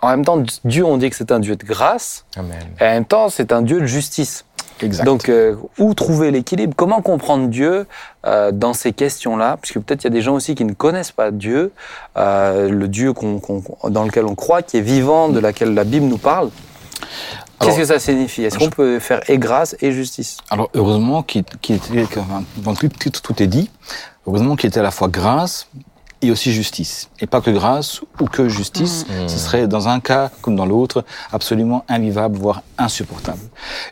[0.03, 2.51] En même temps, Dieu, on dit que c'est un Dieu de grâce, Amen.
[2.79, 4.45] et en même temps, c'est un Dieu de justice.
[4.83, 5.05] Exact.
[5.05, 6.75] Donc, euh, où trouver l'équilibre?
[6.77, 7.87] Comment comprendre Dieu
[8.27, 9.57] euh, dans ces questions-là?
[9.59, 11.71] Parce que peut-être il y a des gens aussi qui ne connaissent pas Dieu,
[12.17, 15.83] euh, le Dieu qu'on- qu'on- dans lequel on croit, qui est vivant, de laquelle la
[15.83, 16.51] Bible nous parle.
[17.59, 18.43] Qu'est-ce que ça signifie?
[18.43, 20.37] Est-ce qu'on peut faire et grâce et justice?
[20.49, 21.43] Alors, heureusement qu'il
[22.17, 23.69] enfin, dans le titre, tout est dit.
[24.27, 25.67] Heureusement qu'il était à la fois grâce
[26.21, 27.09] et aussi justice.
[27.19, 29.05] Et pas que grâce ou que justice.
[29.09, 29.29] Mhm.
[29.29, 33.39] Ce serait, dans un cas comme dans l'autre, absolument invivable, voire insupportable.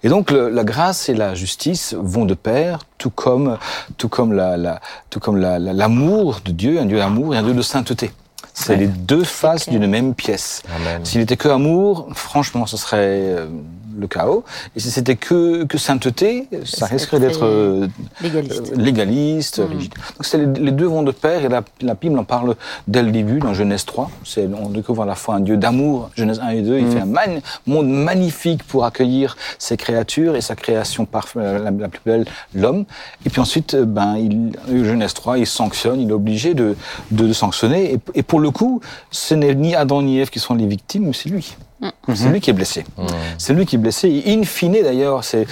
[0.04, 3.58] Et donc, le- la grâce et la justice vont de pair, tout comme,
[3.98, 4.80] tout comme la, la-
[5.10, 8.12] tout comme la- la- l'amour de Dieu, un Dieu d'amour et un Dieu de sainteté.
[8.58, 8.78] C'est Ouais.
[8.80, 10.64] les deux faces d'une même pièce.
[11.04, 13.48] S'il était que amour, franchement, ce serait euh,
[13.98, 14.44] le chaos.
[14.76, 17.88] Et si c'était que, que sainteté, ça risquerait d'être euh,
[18.22, 18.72] Légaliste.
[18.72, 19.68] euh, légaliste, Mhm.
[19.78, 19.94] rigide.
[19.94, 22.56] Donc c'est les, les deux vont de pair et la, la Bible en parle
[22.88, 24.10] dès le début, dans Genèse 3.
[24.24, 26.78] C'est, on découvre à la fois un Dieu d'amour, Genèse 1 et 2.
[26.80, 26.92] Il Mhm.
[26.92, 31.90] fait un man- monde magnifique pour accueillir ses créatures et sa création parfaite, la, la
[31.90, 32.86] plus belle, l'homme.
[33.26, 36.76] Et puis ensuite, euh, ben, il, euh, Genèse 3, il sanctionne, il est obligé de,
[37.12, 37.94] de, de sanctionner.
[37.94, 38.82] Et, et pour le coup,
[39.12, 41.56] ce n'est ni Adam ni Ève qui sont les victimes, mais c'est lui.
[42.14, 42.86] C'est lui qui est blessé.
[42.98, 43.08] Mhm.
[43.38, 44.24] C'est lui qui est blessé.
[44.28, 45.46] In fine, d'ailleurs, c'est,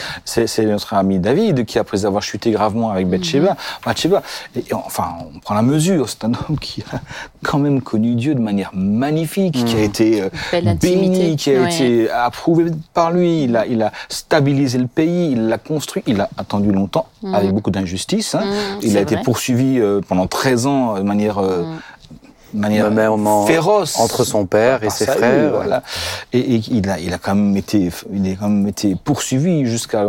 [0.65, 4.21] notre ami David qui, après avoir chuté gravement avec Bathsheba, Bathsheba,
[4.55, 6.07] et, et enfin, on prend la mesure.
[6.09, 7.01] C'est un homme qui a
[7.43, 11.73] quand même connu Dieu de manière magnifique, qui a été euh, béni, qui a Ouais.
[11.73, 13.43] été approuvé par lui.
[13.43, 16.03] Il a, il a stabilisé le pays, il l'a construit.
[16.07, 17.35] Il a attendu longtemps, Mhm.
[17.35, 18.35] avec beaucoup d'injustice.
[18.35, 18.43] hein.
[18.45, 21.79] Mhm, il a été poursuivi euh, pendant 13 ans de manière, euh, Mhm.
[22.53, 25.51] De manière Même féroce entre son père et ses frères.
[25.53, 25.83] voilà.
[26.31, 29.65] Et, et il, a, il a quand même été, il a quand même été poursuivi
[29.65, 30.05] jusqu'à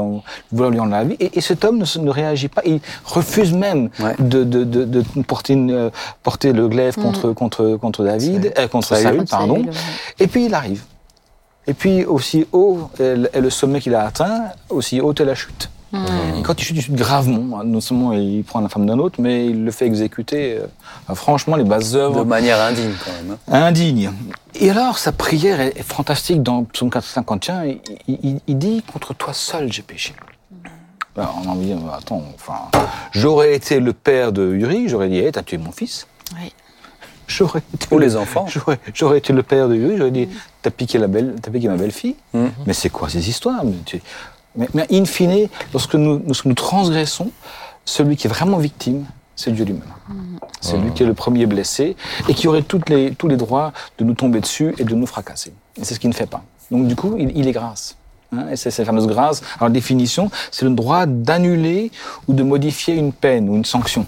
[0.53, 1.17] vouloir lui enlever la vie.
[1.21, 2.63] Et, et cet homme ne, réagit pas.
[2.65, 4.15] Il refuse même Ouais.
[4.19, 5.91] de, de, de, de porter, une,
[6.23, 9.25] porter le glaive contre, contre, contre David, euh, contre Saül.
[9.31, 9.55] Pardon.
[9.57, 9.73] Saül, ouais.
[10.21, 10.83] Et puis il arrive.
[11.67, 15.25] Et puis, aussi haut est le- est le sommet qu'il a atteint, aussi haute est
[15.25, 15.71] la chute.
[16.39, 17.63] Et quand il chute, il chute gravement.
[17.65, 20.59] Non seulement il prend la femme d'un autre, mais il le fait exécuter.
[20.59, 23.37] euh, franchement, les bases De œuvres manière indigne quand même.
[23.51, 23.63] hein.
[23.67, 24.11] indigne.
[24.57, 27.65] Et alors, sa prière est, est fantastique dans Psaume 451.
[27.65, 30.15] Il, il- il- il dit Contre toi seul, j'ai péché.
[31.17, 32.55] Ben, on a envie de dire Attends, enfin,
[33.13, 36.07] j'aurais été le père de Uri, j'aurais dit Hé, t'as tué mon fils.
[36.41, 36.53] Oui.
[37.27, 38.45] J'aurais été Pour le- les enfants.
[38.49, 40.29] J'aurais, j'aurais été le père de Uri, j'aurais dit
[40.61, 42.17] T'as piqué, la belle, t'as piqué ma belle-fille.
[42.33, 42.51] Mhm.
[42.67, 43.63] Mais c'est quoi ces histoires?
[43.87, 44.03] Tu-
[44.57, 47.31] mais, in fine, lorsque nous, nous transgressons,
[47.85, 49.05] celui qui est vraiment victime,
[49.37, 49.83] c'est Dieu lui-même.
[50.61, 51.97] C'est lui qui est le premier blessé
[52.29, 55.53] et qui aurait les, tous les droits de nous tomber dessus et de nous fracasser.
[55.77, 56.43] Et c'est ce qu'il ne fait pas.
[56.71, 57.97] Donc du coup, il, il est grâce.
[58.33, 59.43] Hein, et c'est cette fameuse grâce.
[59.59, 61.91] Alors définition, c'est le droit d'annuler
[62.29, 64.07] ou de modifier une peine ou une sanction.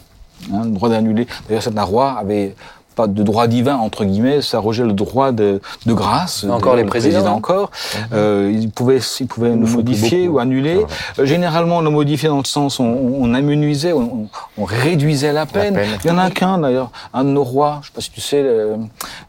[0.53, 1.27] Hein, le droit d'annuler.
[1.49, 2.55] D'ailleurs, certains rois avaient
[2.97, 6.45] pas de droit divin entre guillemets, s'arrogeait le droit de, de grâce.
[6.51, 7.37] Encore les le présidents, président hein.
[7.39, 7.71] encore.
[8.13, 10.37] Euh, ils pouvaient, ils pouvaient plus modifier beaucoup.
[10.39, 10.85] ou annuler.
[11.19, 14.29] Euh, généralement, on le modifiait dans le sens où on, on amenuisait, on,
[14.59, 15.75] on réduisait la peine.
[15.75, 15.91] peine.
[16.05, 18.21] Il y en a qu'un d'ailleurs, un de nos rois, je sais pas si tu
[18.21, 18.77] sais, euh,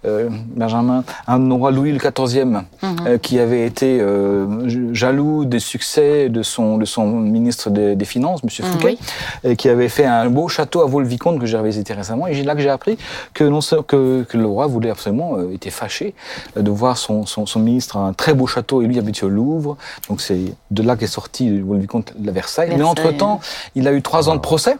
[0.06, 2.62] euh, Benjamin, un de nos rois Louis le XIVe,
[3.06, 8.06] euh, qui avait été euh, jaloux des succès de son, de son ministre des, des
[8.06, 8.98] Finances, Monsieur Mhm, Fouquet,
[9.44, 9.50] oui.
[9.52, 12.28] et qui avait fait un beau château à Vaux-le-Vicomte que j'avais visité récemment.
[12.28, 12.98] Et c'est là que j'ai appris
[13.34, 13.57] que, non,
[13.88, 16.14] que, que le roi voulait absolument, euh, était fâché
[16.56, 19.26] euh, de voir son, son, son ministre à un très beau château et lui habitué
[19.26, 19.78] au Louvre.
[20.10, 22.74] Donc c'est de là qu'est sorti Vaux-le-Vicomte la Versailles.
[22.78, 23.40] Mais entre-temps,
[23.76, 24.78] il a eu trois ans de procès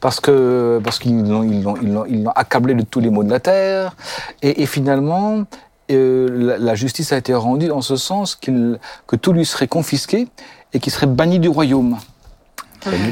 [0.00, 3.08] parce que parce qu'ils l'ont ils l'ont ils l'ont ils l'ont accablé de tous les
[3.08, 3.96] maux de la terre
[4.42, 5.44] et, et finalement
[5.90, 10.28] euh, la, la justice a été rendue en ce sens que tout lui serait confisqué
[10.72, 11.96] et qu'il serait banni du royaume.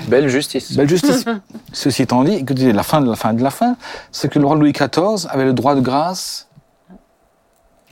[0.08, 0.76] Belle justice.
[0.76, 1.24] Belle justice.
[1.72, 3.76] Ceci étant dit, écoutez, la fin de la fin de la fin,
[4.12, 6.48] c'est que le roi Louis XIV avait le droit de grâce.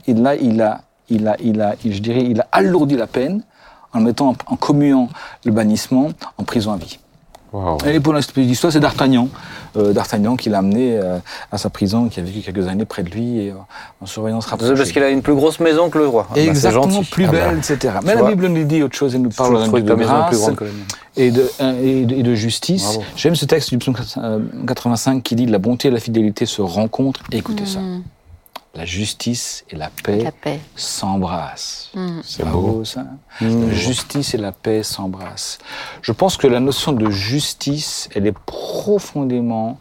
[0.07, 3.43] Et là, il a, il a, il a, je dirais, il a alourdi la peine
[3.93, 5.09] en mettant en, en commuant
[5.45, 6.99] le bannissement en prison à vie.
[7.53, 7.77] Wow.
[7.85, 9.29] Et pour la petite histoire, c'est D'Artagnan.
[9.77, 11.19] Euh, D'Artagnan qui l'a amené euh,
[11.51, 13.55] à sa prison, qui a vécu quelques années près de lui et euh,
[14.01, 14.73] en surveillance rapprochée.
[14.73, 16.25] Parce qu'il a une plus grosse maison que le roi.
[16.31, 17.93] Ah bah, Exactement, plus Ah bah, belle, etc.
[18.03, 18.23] Mais la.
[18.23, 20.55] Bible nous dit autre chose, elle nous parle d'un ta de maison plus grâce grande
[20.55, 20.85] que la mienne.
[21.15, 21.51] et de,
[21.83, 22.83] et de, et de justice.
[22.85, 23.03] Bravo.
[23.15, 26.61] J'aime ce texte du psaume euh, 85 qui dit La bonté et la fidélité se
[26.61, 27.21] rencontrent.
[27.31, 27.79] Et écoutez ça.
[28.75, 31.91] La justice et la paix s'embrassent.
[31.93, 32.21] Mhm.
[32.25, 32.83] C'est beau.
[32.83, 33.05] ça?
[33.39, 35.59] La justice et la paix s'embrassent.
[36.01, 39.77] Je pense que la notion de justice, elle est profondément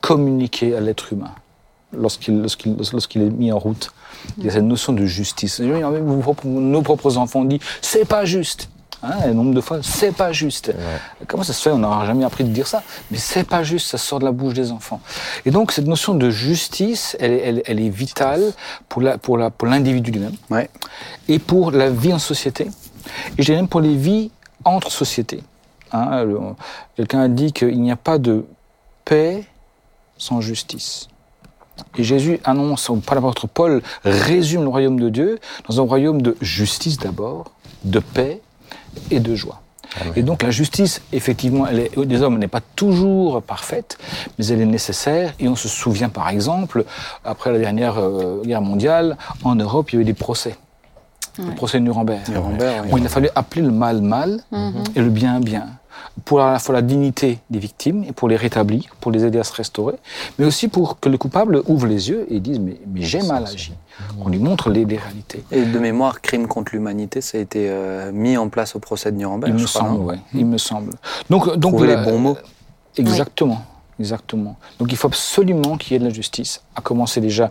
[0.00, 1.34] communiquée à l'être humain
[1.92, 3.90] lorsqu'il lorsqu'il lorsqu'il est mis en route.
[4.38, 5.60] Il y a cette notion de justice.
[5.60, 8.68] Nos propres enfants disent c'est pas juste.
[9.02, 10.72] Hein, un nombre de fois, c'est pas juste.
[11.28, 12.82] Comment ça se fait On n'aura jamais appris de dire ça.
[13.10, 15.00] Mais c'est pas juste, ça sort de la bouche des enfants.
[15.44, 18.52] Et donc, cette notion de justice, elle, est- elle- elle est vitale
[18.88, 20.70] pour la- pour la- pour l'individu lui-même Ouais.
[21.28, 22.64] et pour la vie en société,
[23.36, 24.30] et je dirais même pour les vies
[24.64, 25.42] entre sociétés.
[25.92, 26.24] Hein,
[26.96, 28.44] Quelqu'un a dit qu'il n'y a pas de
[29.04, 29.44] paix
[30.18, 31.08] sans justice.
[31.98, 35.38] Et Jésus annonce, ou pas l'apôtre Paul, résume le royaume de Dieu
[35.68, 37.52] dans un royaume de justice d'abord,
[37.84, 38.40] de paix
[39.10, 39.60] et de joie.
[40.14, 43.98] Et donc la justice, effectivement, elle est, des hommes n'est pas toujours parfaite,
[44.38, 45.32] mais elle est nécessaire.
[45.38, 46.84] Et on se souvient, par exemple,
[47.24, 50.56] après la dernière euh, guerre mondiale, en Europe, il y a eu des procès.
[51.38, 52.28] Le procès de Nuremberg.
[52.30, 52.92] Nuremberg, oui.
[52.92, 54.40] Où il a fallu appeler le mal mal
[54.94, 55.66] et le bien bien.
[56.24, 59.38] Pour à la fois la dignité des victimes et pour les rétablir, pour les aider
[59.38, 59.94] à se restaurer,
[60.38, 63.44] mais aussi pour que le coupable ouvre les yeux et dise Mais, mais j'ai mal
[63.46, 63.72] agi.
[64.20, 65.42] On lui montre les, les réalités.
[65.52, 69.12] Et de mémoire, crime contre l'humanité, ça a été euh, mis en place au procès
[69.12, 69.52] de Nuremberg.
[69.54, 70.92] Il je me crois, semble, ouais, il me semble.
[71.30, 72.36] Donc, donc Trouver la- les bons mots.
[72.96, 73.62] Exactement.
[73.98, 74.56] Exactement.
[74.78, 77.50] Donc il faut absolument qu'il y ait de la justice, à commencer déjà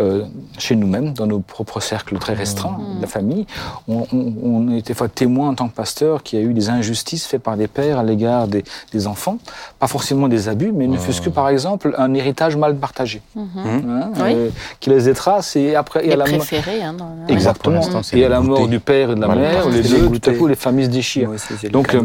[0.00, 0.24] euh,
[0.58, 3.46] chez nous-mêmes, dans nos propres cercles très restreints de la famille.
[3.86, 6.52] On, on, on est des fois témoin en tant que pasteur qu'il y a eu
[6.52, 9.38] des injustices faites par des pères à l'égard des, des enfants,
[9.78, 13.40] pas forcément des abus, mais ne fût-ce que par exemple un héritage mal partagé, Mmh.
[13.88, 14.34] hein, Oui.
[14.34, 16.82] euh, qui laisse des traces et après et Les à la mo- préférés.
[16.82, 17.80] Hein, dans Exactement.
[18.12, 20.10] Et à la les mort du père et de la Mal mère, les Les deux,
[20.18, 21.30] tout à coup, les familles se déchirent.
[21.30, 22.02] Le Donc, euh,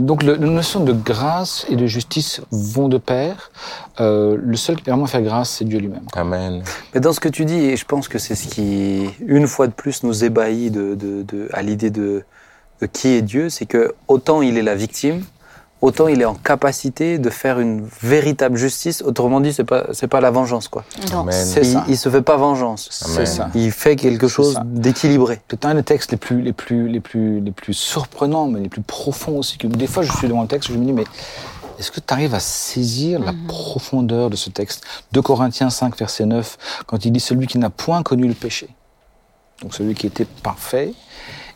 [0.00, 3.50] donc le, la notion de grâce et de justice vont de pair.
[4.00, 6.02] Euh, le seul qui permet de faire grâce, c'est Dieu lui-même.
[6.14, 6.62] Amen.
[6.94, 9.66] Mais dans ce que tu dis, et je pense que c'est ce qui, une fois
[9.66, 12.24] de plus, nous ébahit de, de- de- à l'idée de,
[12.80, 15.22] de qui est Dieu, c'est que autant il est la victime,
[15.82, 19.02] autant il est en capacité de faire une véritable justice.
[19.02, 20.84] Autrement dit, c'est pas c'est pas la vengeance quoi.
[21.30, 21.84] C'est Il, ça.
[21.88, 22.88] il se fait pas vengeance.
[22.90, 23.26] C'est Amen.
[23.26, 23.50] ça.
[23.54, 25.40] Il fait quelque chose d'équilibré.
[25.50, 28.68] C'est un des textes les plus, les, plus, les, plus, les plus surprenants, mais les
[28.68, 29.58] plus profonds aussi.
[29.58, 31.04] Que des fois, je suis devant le texte et je me dis, mais
[31.78, 34.84] est-ce que tu arrives à saisir la profondeur de ce texte?
[35.12, 38.68] 2 Corinthiens 5, verset 9, quand il dit Celui qui n'a point connu le péché
[39.62, 40.94] donc celui qui était parfait,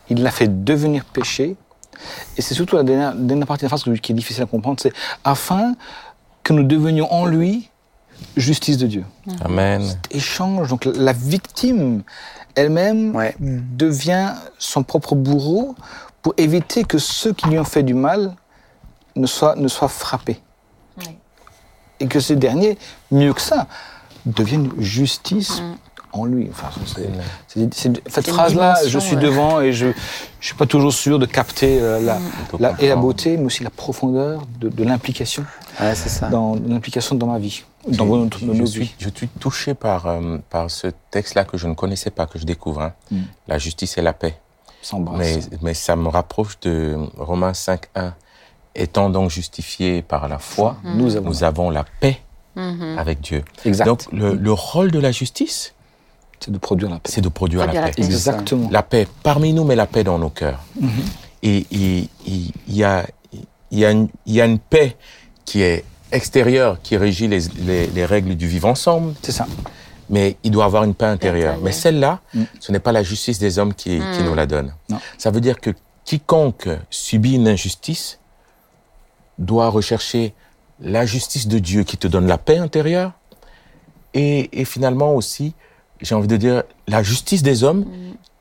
[0.09, 1.55] il l'a fait devenir péché.
[2.37, 4.79] Et c'est surtout la dernière, dernière partie de la phrase qui est difficile à comprendre,
[4.81, 4.93] c'est
[5.23, 5.75] afin
[6.43, 7.69] que nous devenions en lui
[8.37, 9.05] justice de Dieu.
[9.43, 9.83] Amen.
[10.11, 12.03] Échange, donc la victime
[12.55, 13.35] elle-même Ouais.
[13.39, 15.75] devient son propre bourreau
[16.21, 18.35] pour éviter que ceux qui lui ont fait du mal
[19.15, 20.41] ne soient, ne soient frappés.
[21.99, 22.77] Et que ces derniers,
[23.11, 23.67] mieux que ça,
[24.25, 25.61] deviennent justice
[26.19, 26.47] en lui.
[26.51, 27.09] Enfin, c'est-
[27.47, 29.21] c'est- c'est- cette phrase-là, je suis ouais.
[29.21, 29.93] devant et je ne
[30.41, 33.63] suis pas toujours sûr de capter euh, la, Plutôt la- et la beauté, mais aussi
[33.63, 35.45] la profondeur de, de l'implication
[35.79, 36.27] Ouais, c'est ça.
[36.29, 38.05] dans l'implication dans ma vie, dans,
[38.37, 38.95] je, nos suis, vies.
[38.97, 42.45] je suis touché par, euh, par ce texte-là que je ne connaissais pas, que je
[42.45, 42.81] découvre.
[42.81, 42.93] hein.
[43.11, 43.17] Mm.
[43.47, 44.37] La justice et la paix.
[45.17, 48.13] Mais, mais ça me rapproche de Romains 5.1.
[48.75, 51.27] Étant donc justifiés par la foi, Nous avons.
[51.29, 52.19] nous avons la paix
[52.57, 52.97] Mhm.
[52.97, 53.43] avec Dieu.
[53.65, 53.85] Exact.
[53.85, 55.73] Donc le, le rôle de la justice,
[56.39, 57.11] c'est de produire la paix.
[57.11, 57.91] c'est de produire, la la paix.
[57.95, 58.03] paix.
[58.05, 58.69] Exactement.
[58.71, 60.61] La paix parmi nous, mais la paix dans nos cœurs.
[61.43, 62.09] Et et- et
[62.67, 63.05] il y a,
[63.71, 64.95] il y, a une- il y a une paix
[65.45, 69.47] qui est extérieure, qui régit les, les- les règles du vivre ensemble, C'est ça.
[70.09, 71.57] mais il doit avoir une paix intérieure.
[71.61, 72.43] Mais celle-là, Mm.
[72.59, 74.25] ce n'est pas la justice des hommes qui, qui Mm.
[74.25, 74.73] nous la donne.
[74.89, 74.99] Non.
[75.17, 75.71] Ça veut dire que
[76.05, 78.19] quiconque subit une injustice
[79.39, 80.33] doit rechercher
[80.79, 83.11] la justice de Dieu qui te donne la paix intérieure
[84.13, 85.53] et, et finalement aussi,
[86.01, 87.85] j'ai envie de dire, la justice des hommes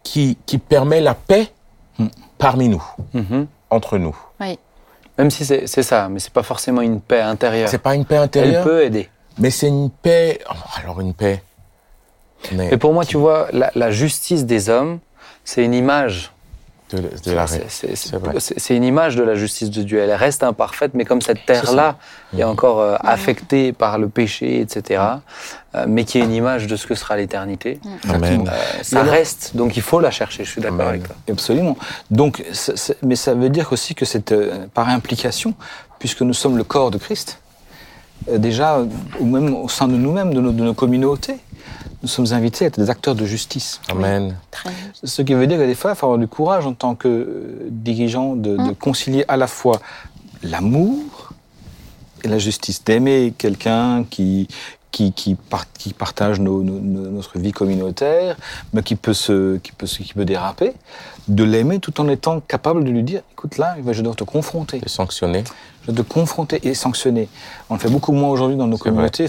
[0.03, 1.51] qui, qui permet la paix
[1.99, 2.07] Mm.
[2.39, 2.83] parmi nous,
[3.15, 3.47] Mhm.
[3.71, 4.17] entre nous.
[4.41, 4.59] Oui.
[5.17, 7.69] Même si c'est c'est ça, mais c'est pas forcément une paix intérieure.
[7.69, 9.09] C'est pas une paix Elle intérieure, peut aider.
[9.39, 10.41] mais c'est une paix.
[10.83, 11.41] Alors une paix.
[12.53, 14.99] Mais Et pour moi, tu vois, la, la justice des hommes,
[15.45, 16.33] c'est une image.
[16.93, 19.99] De, de la C'est- une image de la justice de Dieu.
[20.01, 21.97] Elle reste imparfaite, mais comme cette terre-là
[22.37, 25.03] est encore euh, affectée par le péché, etc.,
[25.75, 28.49] euh, mais qui est une image de ce que sera l'éternité, Amen.
[28.49, 29.57] euh, ça alors- reste.
[29.57, 30.45] Donc il faut la chercher.
[30.45, 31.17] Je suis d'accord avec toi.
[31.31, 31.77] Absolument.
[32.11, 32.45] Donc,
[33.03, 35.55] mais ça veut dire aussi que c'est euh, par implication,
[35.99, 37.39] puisque nous sommes le corps de Christ,
[38.29, 38.79] euh, déjà,
[39.21, 41.39] ou même au sein de nous-mêmes, de nos communautés,
[42.03, 43.81] nous sommes invités à être des acteurs de justice.
[43.89, 44.37] Amen.
[45.03, 47.09] Ce qui veut dire que des fois, il faut avoir du courage en tant que
[47.09, 49.81] euh, dirigeant de, de concilier à la fois
[50.43, 51.33] l'amour
[52.23, 54.49] et la justice, d'aimer quelqu'un qui,
[54.95, 58.37] qui, qui, par- qui partage nos- nos- nos- notre vie communautaire,
[58.73, 60.73] mais qui peut, se, qui, peut, se- qui peut déraper,
[61.27, 64.79] de l'aimer tout en étant capable de lui dire, écoute là, je dois te confronter.
[64.79, 65.43] De sanctionner.
[65.87, 67.29] Je dois te confronter et sanctionner.
[67.71, 69.27] On le fait beaucoup moins aujourd'hui dans nos communautés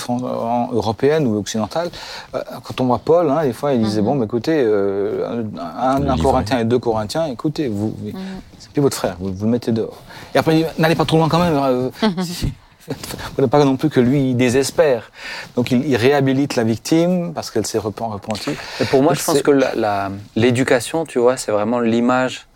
[0.71, 1.89] européennes ou occidentales.
[2.35, 6.15] Euh, Quand on voit Paul, hein, des fois, il disait, bon, bah, écoutez, euh, un.
[6.21, 8.11] Corinthien et deux Corinthiens, écoutez, vous, vous-
[8.59, 9.97] c'est plus votre frère, vous, vous le mettez dehors.
[10.33, 11.57] Et après, il dit, n'allez pas trop loin quand même.
[11.57, 11.89] euh,
[12.87, 15.11] Vous ne pas non plus que lui, il désespère.
[15.55, 18.51] Donc, il, il réhabilite la victime parce qu'elle s'est repen- repentie.
[18.79, 19.51] Et pour moi, Donc, je pense que
[20.35, 22.47] l'éducation, tu vois, c'est vraiment l'image,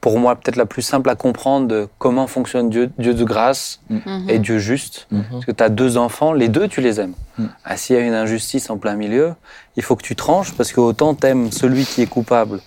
[0.00, 3.80] pour moi, peut-être la plus simple à comprendre de comment fonctionne Dieu, Dieu de grâce
[3.88, 4.26] Mhm.
[4.28, 5.06] et Dieu juste.
[5.10, 5.24] Mhm.
[5.30, 7.14] Parce que tu as deux enfants, les deux, tu les aimes.
[7.38, 7.48] Mhm.
[7.64, 9.34] Ah, S'il y a une injustice en plein milieu,
[9.76, 12.60] il faut que tu tranches parce que autant t'aimes celui qui est coupable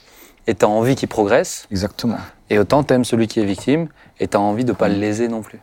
[0.48, 2.18] et t'as envie qu'il progresse, Exactement.
[2.50, 3.88] et autant t'aimes celui qui est victime
[4.20, 5.60] et t'as envie de pas le léser non plus.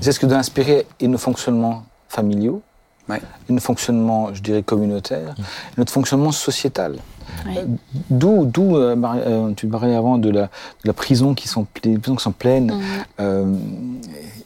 [0.00, 2.62] C'est ce que doit inspirer et nos fonctionnements familiaux,
[3.06, 3.20] Ouais.
[3.50, 6.96] et nos fonctionnements, je dirais, communautaires, et notre fonctionnement sociétal.
[7.48, 7.66] Euh,
[8.08, 10.48] D'où, d'où euh, euh, tu parlais avant de la, de
[10.86, 12.72] la prison qui sont, les prisons qui sont pleines.
[13.20, 13.54] Euh,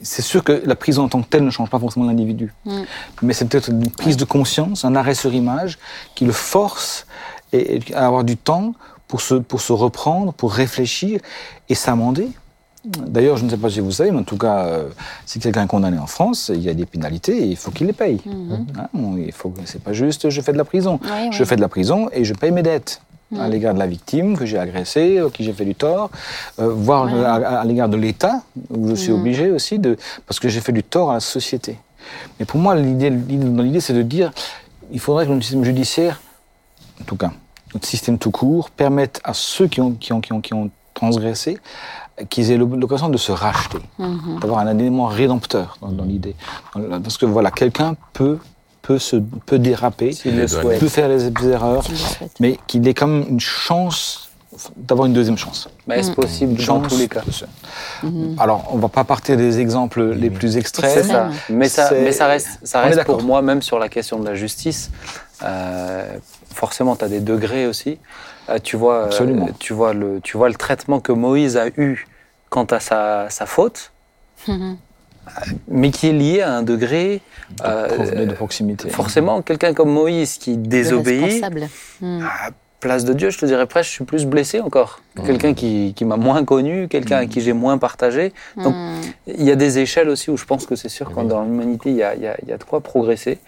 [0.02, 2.52] c'est sûr que la prison en tant que telle ne change pas forcément l'individu.
[3.22, 5.78] Mais c'est peut-être une prise de conscience, un arrêt sur image
[6.16, 7.06] qui le force
[7.52, 8.74] et, et à avoir du temps
[9.06, 11.20] pour se, pour se reprendre, pour réfléchir
[11.68, 12.28] et s'amender.
[12.84, 14.88] D'ailleurs, je ne sais pas si vous savez, mais en tout cas, euh,
[15.26, 17.86] si quelqu'un est condamné en France, il y a des pénalités et il faut qu'il
[17.86, 18.20] les paye.
[18.24, 18.66] Mhm.
[18.78, 21.00] Hein, il faut, c'est pas juste je fais de la prison.
[21.30, 23.00] Je fais de la prison et je paye mes dettes
[23.38, 23.50] à Mm.
[23.50, 26.10] l'égard de la victime que j'ai agressée, à qui j'ai fait du tort,
[26.60, 27.24] euh, voire Ouais.
[27.24, 29.20] à, à l'égard de l'État, où je suis Mm.
[29.20, 31.76] obligé aussi de, parce que j'ai fait du tort à la société.
[32.40, 34.32] Mais pour moi, l'idée, l'idée- c'est de dire,
[34.92, 36.22] il faudrait que notre système judiciaire,
[37.02, 37.30] en tout cas,
[37.74, 40.70] notre système tout court, permette à ceux qui ont, qui ont, qui ont, qui ont
[40.94, 41.58] transgressé, euh,
[42.28, 44.40] qu'ils aient l'occasion de se racheter Mhm.
[44.40, 46.34] d'avoir un élément rédempteur dans, dans l'idée.
[47.02, 48.38] Parce que voilà, quelqu'un peut,
[48.82, 49.16] peut, se,
[49.46, 50.78] peut déraper, souhaite.
[50.80, 51.84] peut faire les erreurs,
[52.40, 54.24] mais qu'il ait quand même une chance
[54.76, 55.68] d'avoir une deuxième chance.
[55.86, 57.44] Mais est-ce possible dans Chance tous les cas se-
[58.38, 60.90] Alors, on va pas partir des exemples les plus extrêmes.
[60.92, 61.28] C'est ça.
[61.50, 64.34] Mais ça, C'est- mais ça reste, ça pour moi, même sur la question de la
[64.34, 65.27] justice, euh,
[66.55, 67.99] forcément, tu as des degrés aussi.
[68.49, 72.07] Euh, tu, vois, euh, tu, vois le, tu vois le traitement que Moïse a eu
[72.51, 73.93] quant à sa, sa faute,
[74.47, 74.76] Mhm.
[75.68, 77.20] mais qui est lié à un degré.
[77.59, 78.89] de, euh, de proximité.
[78.91, 81.68] forcément, quelqu'un comme Moïse qui désobéit, responsable.
[82.80, 85.00] Place de Dieu, je te dirais presque, je suis plus blessé encore.
[85.16, 88.32] que Quelqu'un qui, qui m'a moins connu, quelqu'un à qui j'ai moins partagé.
[88.56, 89.00] Donc, Hmm.
[89.26, 91.90] il y a des échelles aussi où je pense que c'est sûr que dans l'humanité,
[91.90, 93.38] il y a, il y, a, il y a de quoi progresser.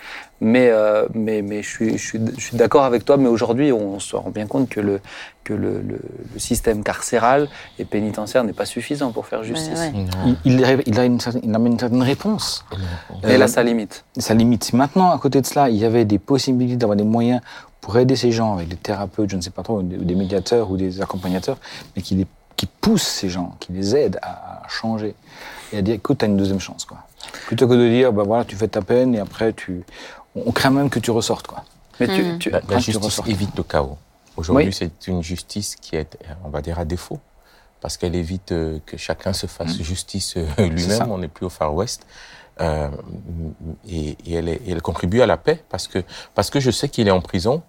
[0.40, 3.16] Mais, euh, mais, mais je suis, je suis, je suis d'accord avec toi.
[3.18, 5.00] Mais aujourd'hui, on se rend bien compte que le,
[5.44, 6.00] que le, le,
[6.34, 7.46] le système carcéral
[7.78, 9.78] et pénitentiaire n'est pas suffisant pour faire justice.
[9.78, 10.06] Ouais, ouais.
[10.26, 10.36] Non.
[10.44, 12.64] Il, il, il a une certaine, il amène une certaine réponse.
[13.22, 14.04] Et Euh, là, ça limite.
[14.18, 14.64] ça limite.
[14.64, 17.40] Si maintenant, à côté de cela, il y avait des possibilités d'avoir des moyens
[17.80, 20.70] pour aider ces gens avec des thérapeutes, je ne sais pas trop, ou des, médiateurs
[20.70, 21.58] ou des accompagnateurs,
[21.96, 22.26] mais qui, les,
[22.56, 25.14] qui poussent ces gens, qui les aident à, à changer
[25.72, 26.84] et à dire, écoute, tu as une deuxième chance.
[26.84, 26.98] Quoi.
[27.46, 29.82] Plutôt que de dire, bah voilà, tu fais ta peine et après, tu...
[30.36, 31.46] on on craint même que tu ressortes.
[31.46, 31.64] Quoi.
[31.98, 32.38] Mais tu, Mm.
[32.38, 33.28] tu, La, tu justice ressors.
[33.28, 33.98] évite le chaos.
[34.36, 34.72] Aujourd'hui, Oui.
[34.72, 37.18] c'est une justice qui est, on va dire, à défaut,
[37.80, 41.10] parce qu'elle évite euh, que chacun se fasse justice euh, lui-même.
[41.10, 42.06] On n'est plus au Far West.
[42.60, 42.88] Euh,
[43.88, 45.98] et, et elle, est- et elle contribue à la paix, parce que,
[46.34, 47.62] parce que je sais qu'il est en prison.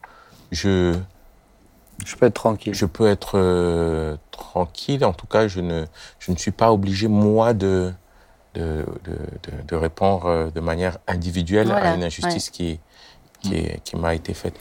[0.52, 0.94] Je,
[2.06, 2.74] je peux être tranquille.
[2.74, 5.06] je peux être euh, tranquille.
[5.06, 5.86] En tout cas, je ne,
[6.20, 7.94] je ne suis pas obligé, moi, de,
[8.56, 12.80] de, de, de, de répondre euh, de manière individuelle Voilà, à une injustice qui,
[13.42, 14.56] qui, est- qui m'a été faite.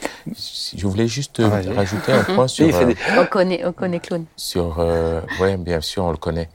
[0.76, 3.72] Je voulais juste euh, Ah, rajouter un point Oui, sur, euh, des- On connaît, on
[3.72, 4.24] connaît Clown.
[4.36, 6.48] sur euh, ouais, bien sûr, on le connaît.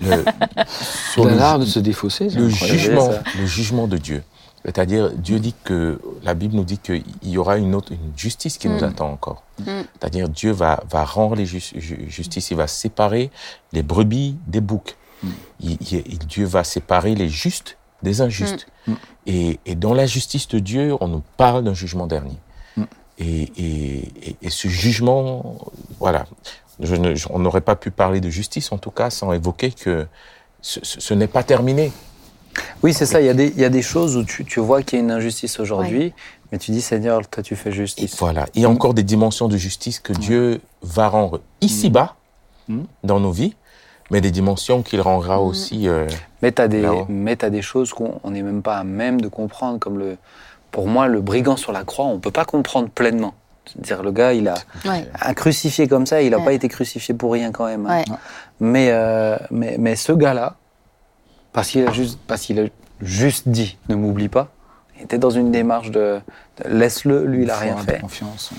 [0.00, 0.24] Le,
[1.12, 2.30] sur l'art de se défausser.
[2.30, 2.78] c'est le incroyable.
[2.78, 3.22] jugement, ça.
[3.38, 4.22] le jugement de Dieu.
[4.64, 8.58] C'est-à-dire, Dieu dit que, la Bible nous dit qu'il y aura une autre, une justice
[8.58, 8.84] qui nous Mm.
[8.84, 9.42] attend encore.
[9.60, 9.64] Mm.
[9.92, 13.30] C'est-à-dire, Dieu va, va rendre les ju- ju- justices, il va séparer
[13.72, 14.96] les brebis des boucs.
[15.22, 15.28] Mm.
[15.60, 18.66] Il- il- Dieu va séparer les justes des injustes.
[19.26, 22.38] Et, et dans la justice de Dieu, on nous parle d'un jugement dernier.
[23.20, 25.58] Et, et, et, et ce jugement,
[25.98, 26.26] voilà,
[26.78, 29.72] je ne- je- on n'aurait pas pu parler de justice, en tout cas, sans évoquer
[29.72, 30.06] que
[30.62, 31.90] ce, ce- ce n'est pas terminé.
[32.82, 33.20] Oui, c'est ça.
[33.20, 35.02] Il y, a des, il y a des choses où tu, tu vois qu'il y
[35.02, 36.12] a une injustice aujourd'hui,
[36.52, 38.16] mais tu dis, Seigneur, toi, tu fais Et justice.
[38.18, 38.46] voilà.
[38.54, 42.14] Il y a encore des dimensions de justice que Dieu va rendre ici-bas,
[42.68, 42.82] Mm.
[43.02, 43.56] dans nos vies,
[44.10, 45.88] mais des dimensions qu'il rendra aussi.
[45.88, 46.06] euh,
[46.42, 50.16] Mais tu as, des- choses qu'on n'est même pas à même de comprendre, comme le,
[50.70, 53.32] pour moi, le brigand sur la croix, on ne peut pas comprendre pleinement.
[53.66, 54.54] C'est-à-dire, le gars, il a
[54.86, 55.06] Ouais.
[55.20, 56.44] un crucifié comme ça, il n'a Ouais.
[56.44, 57.86] pas été crucifié pour rien quand même.
[57.86, 57.98] hein.
[58.08, 58.16] Ouais.
[58.60, 60.56] Mais, euh, mais, mais ce gars-là,
[61.52, 62.64] parce qu'il a juste, parce qu'il a
[63.00, 64.48] juste dit, ne m'oublie pas,
[64.96, 66.20] il était dans une démarche de,
[66.62, 68.00] de laisse-le, lui, il a rien de fait.
[68.00, 68.50] Confiance.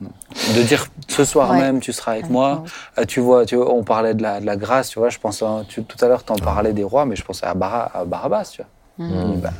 [0.00, 1.58] De dire ce soir Ouais.
[1.58, 2.64] même, tu seras avec moi.
[2.98, 5.08] Euh, tu vois, tu vois, on parlait de la, de la grâce, tu vois.
[5.08, 7.46] Je pense, à- tu- tout à l'heure, tu en parlais des rois, mais je pensais
[7.46, 8.62] à, Bara- à Barabbas, tu
[8.98, 9.06] vois.
[9.06, 9.40] Mm.
[9.40, 9.50] Bah,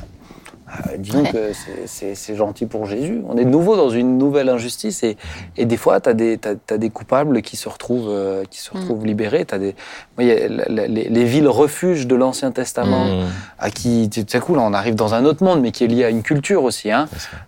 [0.69, 1.31] euh, dis donc Ouais.
[1.31, 1.51] que
[1.85, 3.21] c'est- gentil pour Jésus.
[3.27, 5.15] On est de nouveau dans une nouvelle injustice et,
[5.55, 8.79] et des fois, tu as, des coupables qui se retrouvent, euh, qui se Mm.
[8.79, 9.45] retrouvent libérés.
[9.45, 9.75] T'as des,
[10.17, 13.25] la- les, les villes refuges de l'Ancien Testament, mm,
[13.59, 16.03] à qui, tu sais, cool, on arrive dans un autre monde, mais qui est lié
[16.03, 16.91] à une culture aussi.
[16.91, 17.07] Hein.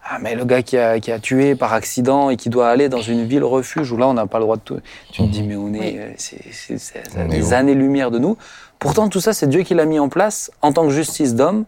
[0.09, 2.87] Ah, mais le gars qui a, qui a tué par accident et qui doit aller
[2.89, 4.79] dans une ville refuge où là, on n'a pas le droit de tout.
[5.11, 8.37] Tu te dis, mais on est, euh, c'est des années-lumière de nous.
[8.79, 11.65] Pourtant, tout ça, c'est Dieu qui l'a mis en place en tant que justice d'homme,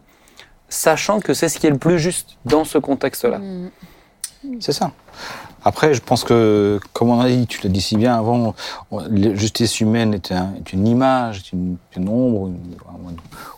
[0.72, 3.38] sachant que c'est ce qui est le plus juste dans ce contexte-là.
[3.38, 3.70] Mm.
[4.60, 4.90] C'est ça.
[5.64, 8.54] Après, je pense que, comme on a dit, tu l'as dit si bien avant,
[8.90, 12.76] la justice humaine est, un- est une image, est une, une ombre, une-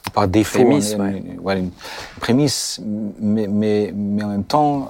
[0.07, 1.59] ou par défaut, Prémisse, ouais.
[1.59, 1.71] une,
[2.21, 2.81] prémisse,
[3.19, 4.89] mais, mais, mais en même temps,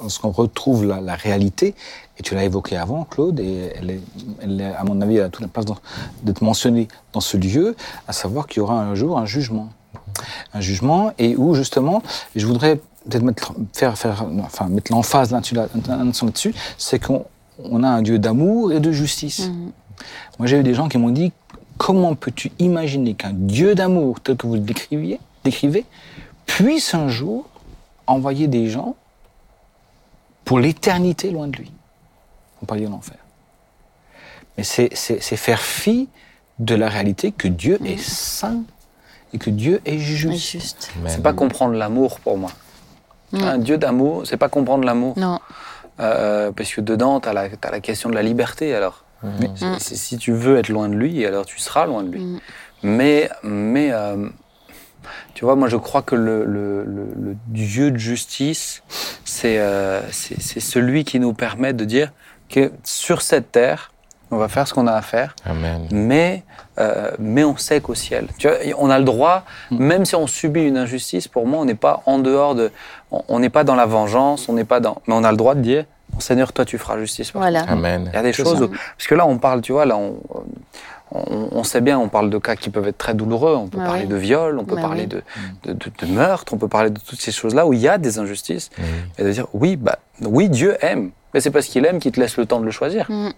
[0.00, 1.74] lorsqu'on retrouve la, la réalité,
[2.16, 4.00] et tu l'as évoqué avant, Claude, et elle est,
[4.40, 5.64] elle est, à mon avis, elle a toute la place
[6.22, 7.74] d'être mentionnée dans ce lieu,
[8.06, 9.70] à savoir qu'il y aura un jour un jugement.
[10.54, 12.02] Un jugement, et où justement,
[12.36, 17.24] je voudrais peut-être mettre, faire, faire, enfin, mettre l'emphase là-dessus, là, là-dessus, c'est qu'on
[17.58, 19.48] on a un Dieu d'amour et de justice.
[19.48, 19.72] Mm.
[20.38, 21.32] Moi, j'ai eu des gens qui m'ont dit
[21.78, 25.84] comment peux-tu imaginer qu'un Dieu d'amour, tel que vous le décriviez, décrivez,
[26.46, 27.48] puisse un jour
[28.06, 28.94] envoyer des gens
[30.44, 31.72] pour l'éternité loin de lui?
[32.60, 33.16] Vous parliez de l'enfer.
[34.56, 36.08] Mais c'est faire fi
[36.58, 38.62] de la réalité que Dieu est saint
[39.34, 40.50] et que Dieu est juste.
[40.52, 40.90] juste.
[41.06, 42.50] C'est pas comprendre l'amour pour moi.
[43.32, 45.14] Un Dieu d'amour, c'est pas comprendre l'amour.
[45.18, 45.38] Non.
[46.00, 49.04] Euh, parce que dedans, tu as, la question de la liberté alors.
[49.22, 49.28] Mm.
[49.54, 52.20] C'est- c'est- si tu veux être loin de lui, alors tu seras loin de lui.
[52.24, 52.40] Mm.
[52.82, 54.28] Mais, mais euh,
[55.34, 58.82] tu vois, moi je crois que le, le- le- le Dieu de justice,
[59.24, 62.10] c'est euh, c'est celui qui nous permet de dire
[62.48, 63.92] que sur cette terre,
[64.30, 65.86] on va faire ce qu'on a à faire, Amen.
[65.92, 66.42] mais,
[66.78, 68.28] euh, mais on sait qu'au ciel.
[68.38, 71.64] Tu vois, on a le droit, même si on subit une injustice, pour moi, on
[71.64, 72.70] n'est pas en dehors de.
[73.10, 75.02] on- n'est pas dans la vengeance, on n'est pas dans.
[75.06, 75.84] Mais on a le droit de dire
[76.18, 77.32] Seigneur, toi, tu feras justice.
[77.34, 77.60] Voilà.
[77.68, 78.10] Amen.
[78.12, 80.16] il y a des choses où- parce que là on parle, tu vois, là on,
[81.10, 83.54] on, on sait bien, on parle de cas qui peuvent être très douloureux.
[83.56, 84.08] On peut Ah parler oui.
[84.08, 85.06] de viol, on peut parler oui.
[85.08, 85.22] de,
[85.64, 87.98] de, de- de meurtre, on peut parler de toutes ces choses-là où il y a
[87.98, 88.70] des injustices.
[88.78, 88.84] Oui.
[89.18, 91.10] Et de dire, oui, bah, oui, Dieu aime.
[91.34, 93.06] Mais c'est parce qu'il aime qu'il te laisse le temps de le choisir.
[93.10, 93.30] Mm.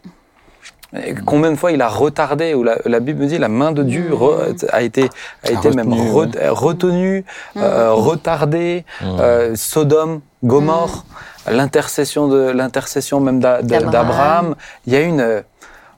[1.07, 3.73] Et combien de fois il a retardé, ou la, la Bible me dit, la main
[3.73, 4.15] de Dieu Mm.
[4.15, 5.11] re- a été,
[5.45, 7.25] a A été même retenu, re- euh, retenue,
[7.57, 8.85] euh, retardée.
[9.01, 9.05] Mm.
[9.21, 11.05] Euh, Sodome, Gomorre,
[11.51, 14.55] l'intercession de l'intercession même D'Abraham.
[14.87, 15.21] Il y a une,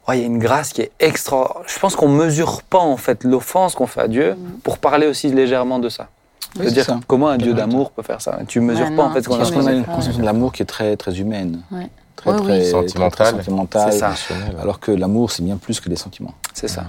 [0.09, 1.63] ouais, il y a une grâce qui est extra.
[1.67, 5.29] Je pense qu'on mesure pas en fait l'offense qu'on fait à Dieu pour parler aussi
[5.29, 6.09] légèrement de ça.
[6.59, 6.99] Oui, dire ça.
[7.07, 8.39] comment un Dieu d'amour peut faire ça.
[8.49, 9.85] Tu mesures Ouais, pas en non, fait ce qu'on a Parce qu'on a mesures une
[9.85, 9.93] pas.
[9.95, 11.61] conception de l'amour qui est très, très humaine.
[11.71, 11.89] Ouais.
[12.17, 12.47] Très, Oui, oui.
[12.47, 13.35] très, Sentimentale.
[13.91, 14.15] très ça.
[14.61, 16.35] Alors que l'amour, c'est bien plus que des sentiments.
[16.55, 16.85] C'est ça.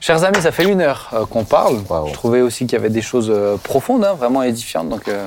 [0.00, 1.78] Chers amis, ça fait une heure euh, qu'on parle.
[1.88, 2.08] Waouh.
[2.08, 4.88] Je trouvais aussi qu'il y avait des choses euh, profondes, hein, vraiment édifiantes.
[4.88, 5.26] Donc, euh,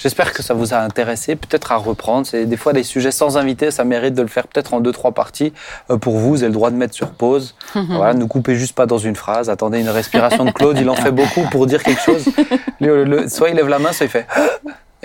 [0.00, 2.26] j'espère que ça vous a intéressé, peut-être à reprendre.
[2.26, 4.92] C'est des fois des sujets sans invité, ça mérite de le faire peut-être en deux,
[4.92, 5.52] trois parties.
[5.90, 7.54] Euh, pour vous, vous avez le droit de mettre sur pause.
[7.74, 9.48] voilà, ne coupez juste pas dans une phrase.
[9.50, 12.24] Attendez une respiration de Claude, il en fait beaucoup pour dire quelque chose.
[12.80, 14.26] Le- le- soit il lève la main, soit il fait.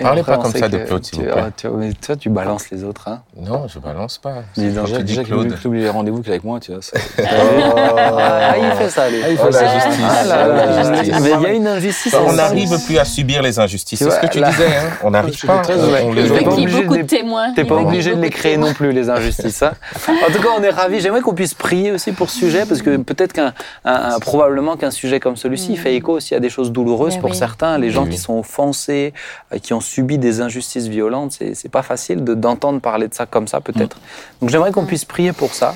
[0.02, 1.42] Et Parlez après, pas comme ça de Claude, s'il tu- vous plaît.
[1.46, 3.06] ah, tu, mais toi, tu balances les autres.
[3.06, 3.22] Hein.
[3.36, 4.42] Non, je balance pas.
[4.56, 5.46] Dis Je Déjà, dis déjà Claude.
[5.46, 5.60] Claude.
[5.60, 6.80] Claude, les rendez-vous qu'il a avec moi, tu vois.
[7.64, 9.18] Ah, il fait ça, lui.
[9.18, 9.62] il Oh, fait ça.
[9.62, 10.04] la justice.
[10.08, 10.98] Ah là là, La la justice.
[11.14, 11.22] justice.
[11.22, 12.16] Mais il y a une injustice.
[12.26, 13.98] On n'arrive plus à subir les injustices.
[14.00, 14.66] Tu C'est ce que tu là- disais.
[14.66, 15.58] Hein on n'arrive pas.
[15.60, 16.22] très on- les
[16.58, 17.52] Il beaucoup de témoins.
[17.54, 19.62] T'es Il pas obligé de les créer non plus, les injustices.
[19.62, 19.72] hein.
[20.08, 21.00] En tout cas, on est ravis.
[21.00, 23.52] J'aimerais qu'on puisse prier aussi pour ce sujet, parce que peut-être qu'un,
[23.84, 27.14] un- un- probablement qu'un sujet comme celui-ci il fait écho aussi à des choses douloureuses
[27.16, 27.78] Mais pour certains.
[27.78, 28.10] Les gens Oui.
[28.10, 29.12] qui sont offensés,
[29.52, 33.26] euh, qui ont subi des injustices violentes, c'est, pas facile de, d'entendre parler de ça
[33.26, 33.98] comme ça, peut-être.
[34.40, 35.74] Donc j'aimerais qu'on puisse prier pour ça.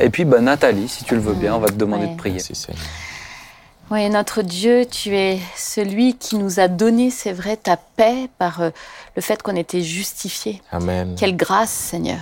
[0.00, 2.12] Et puis, bah, Nathalie, si tu le veux bien, on va te demander Ouais.
[2.12, 2.36] de prier.
[2.36, 2.66] Merci.
[3.90, 8.60] Oui, notre Dieu, tu es celui qui nous a donné, c'est vrai, ta paix par
[8.60, 8.70] euh,
[9.16, 10.60] le fait qu'on était justifiés.
[10.70, 11.14] Amen.
[11.18, 12.20] Quelle grâce, Seigneur.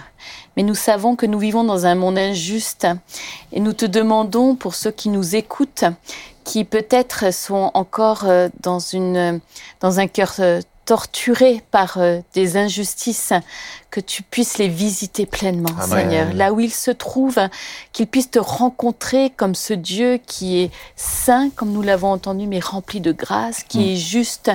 [0.57, 2.87] Mais nous savons que nous vivons dans un monde injuste
[3.53, 5.85] et nous te demandons pour ceux qui nous écoutent,
[6.45, 9.41] qui peut-être sont encore euh, dans, une,
[9.81, 13.33] dans un cœur euh, torturé par euh, des injustices,
[13.91, 15.89] que tu puisses les visiter pleinement, Amen.
[15.89, 16.33] Seigneur.
[16.33, 17.41] Là où ils se trouvent,
[17.93, 22.61] qu'ils puissent te rencontrer comme ce Dieu qui est saint, comme nous l'avons entendu, mais
[22.61, 24.51] rempli de grâce, qui est juste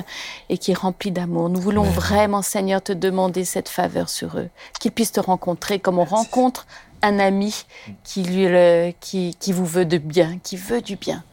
[0.48, 1.48] et qui est rempli d'amour.
[1.48, 1.94] Nous voulons Amen.
[1.94, 4.48] vraiment, Seigneur, te demander cette faveur sur eux,
[4.80, 6.66] qu'ils puissent te rencontrer comme on rencontre
[7.02, 7.64] un ami
[8.04, 11.24] qui, lui, le- qui, qui vous veut de bien, qui veut du bien.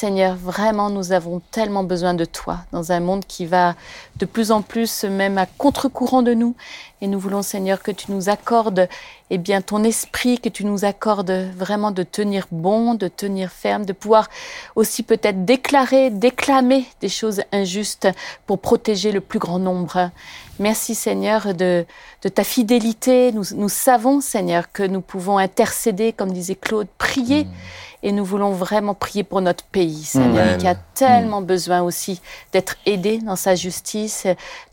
[0.00, 3.74] Seigneur, vraiment, nous avons tellement besoin de toi dans un monde qui va
[4.16, 6.54] de plus en plus même à contre-courant de nous.
[7.02, 8.88] Et nous voulons, Seigneur, que tu nous accordes
[9.28, 13.84] eh bien, ton esprit, que tu nous accordes vraiment de tenir bon, de tenir ferme,
[13.84, 14.30] de pouvoir
[14.74, 18.08] aussi peut-être déclarer, déclamer des choses injustes
[18.46, 20.10] pour protéger le plus grand nombre.
[20.58, 21.84] Merci Seigneur de,
[22.34, 23.32] ta fidélité.
[23.32, 27.46] Nous, nous savons Seigneur que nous pouvons intercéder, comme disait Claude, prier.
[28.02, 32.20] Et nous voulons vraiment prier pour notre pays, Seigneur, qui a tellement besoin aussi
[32.52, 34.26] d'être aidé dans sa justice.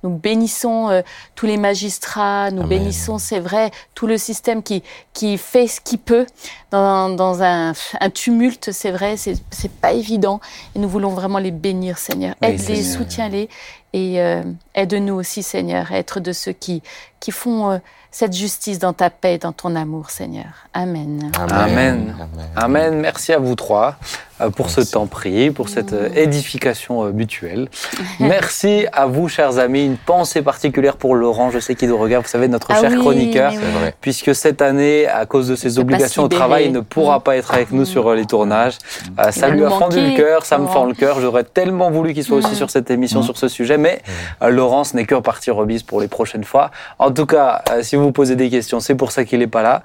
[0.03, 1.01] Nous bénissons euh,
[1.35, 2.79] tous les magistrats, nous Amen.
[2.79, 4.81] bénissons, c'est vrai, tout le système qui,
[5.13, 6.25] qui fait ce qu'il peut
[6.71, 10.39] dans, dans un, un tumulte, c'est vrai, c'est c'est pas évident.
[10.75, 12.35] Et nous voulons vraiment les bénir, Seigneur.
[12.41, 13.49] Oui, Aide-les, soutiens-les
[13.93, 14.43] et euh,
[14.75, 16.83] aide-nous aussi, Seigneur, à être de ceux qui,
[17.19, 17.77] qui font euh,
[18.17, 20.47] cette justice dans ta paix et dans ton amour, Seigneur.
[20.73, 21.31] Amen.
[21.51, 22.15] Amen.
[22.55, 22.99] Amen.
[22.99, 23.95] Merci à vous trois
[24.41, 27.67] euh, pour ce temps prié, pour cette euh, édification euh, mutuelle.
[28.19, 29.85] Merci à vous, chers amis.
[29.85, 32.91] Une pensée particulière pour Laurent, je sais qu'il nous regarde, vous savez, notre Ah cher
[32.91, 33.51] oui, chroniqueur.
[33.53, 33.95] vrai.
[34.01, 37.21] Puisque cette année, à cause de ses obligations au travail, il ne pourra Mm.
[37.21, 38.77] pas être avec nous sur les tournages.
[39.19, 40.73] Euh, ça lui a fendu le cœur, ça me Laurent.
[40.73, 41.19] fend le cœur.
[41.19, 42.55] J'aurais tellement voulu qu'il soit aussi Mm.
[42.55, 43.77] sur cette émission, sur ce sujet.
[43.77, 44.01] Mais
[44.41, 46.71] euh, Laurent, ce n'est que partie remise pour les prochaines fois.
[46.99, 49.47] En tout cas, euh, si vous vous posez des questions, c'est pour ça qu'il n'est
[49.47, 49.83] pas là.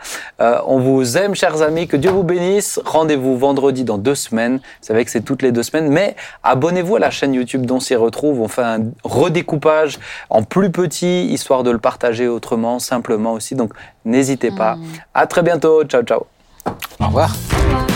[0.66, 1.86] On vous aime, chers amis.
[1.88, 2.80] Que Dieu vous bénisse.
[2.84, 4.41] Rendez-vous vendredi dans deux semaines.
[4.51, 5.88] Vous savez que c'est toutes les deux semaines.
[5.88, 8.40] Mais abonnez-vous à la chaîne YouTube dont s'y retrouve.
[8.40, 9.99] On fait un redécoupage
[10.30, 13.55] en plus petit, histoire de le partager autrement, simplement aussi.
[13.55, 13.72] Donc,
[14.05, 14.76] n'hésitez pas.
[15.14, 15.84] À très bientôt.
[15.84, 16.26] Ciao, ciao.
[17.01, 17.34] Au revoir.
[17.53, 17.91] Au revoir.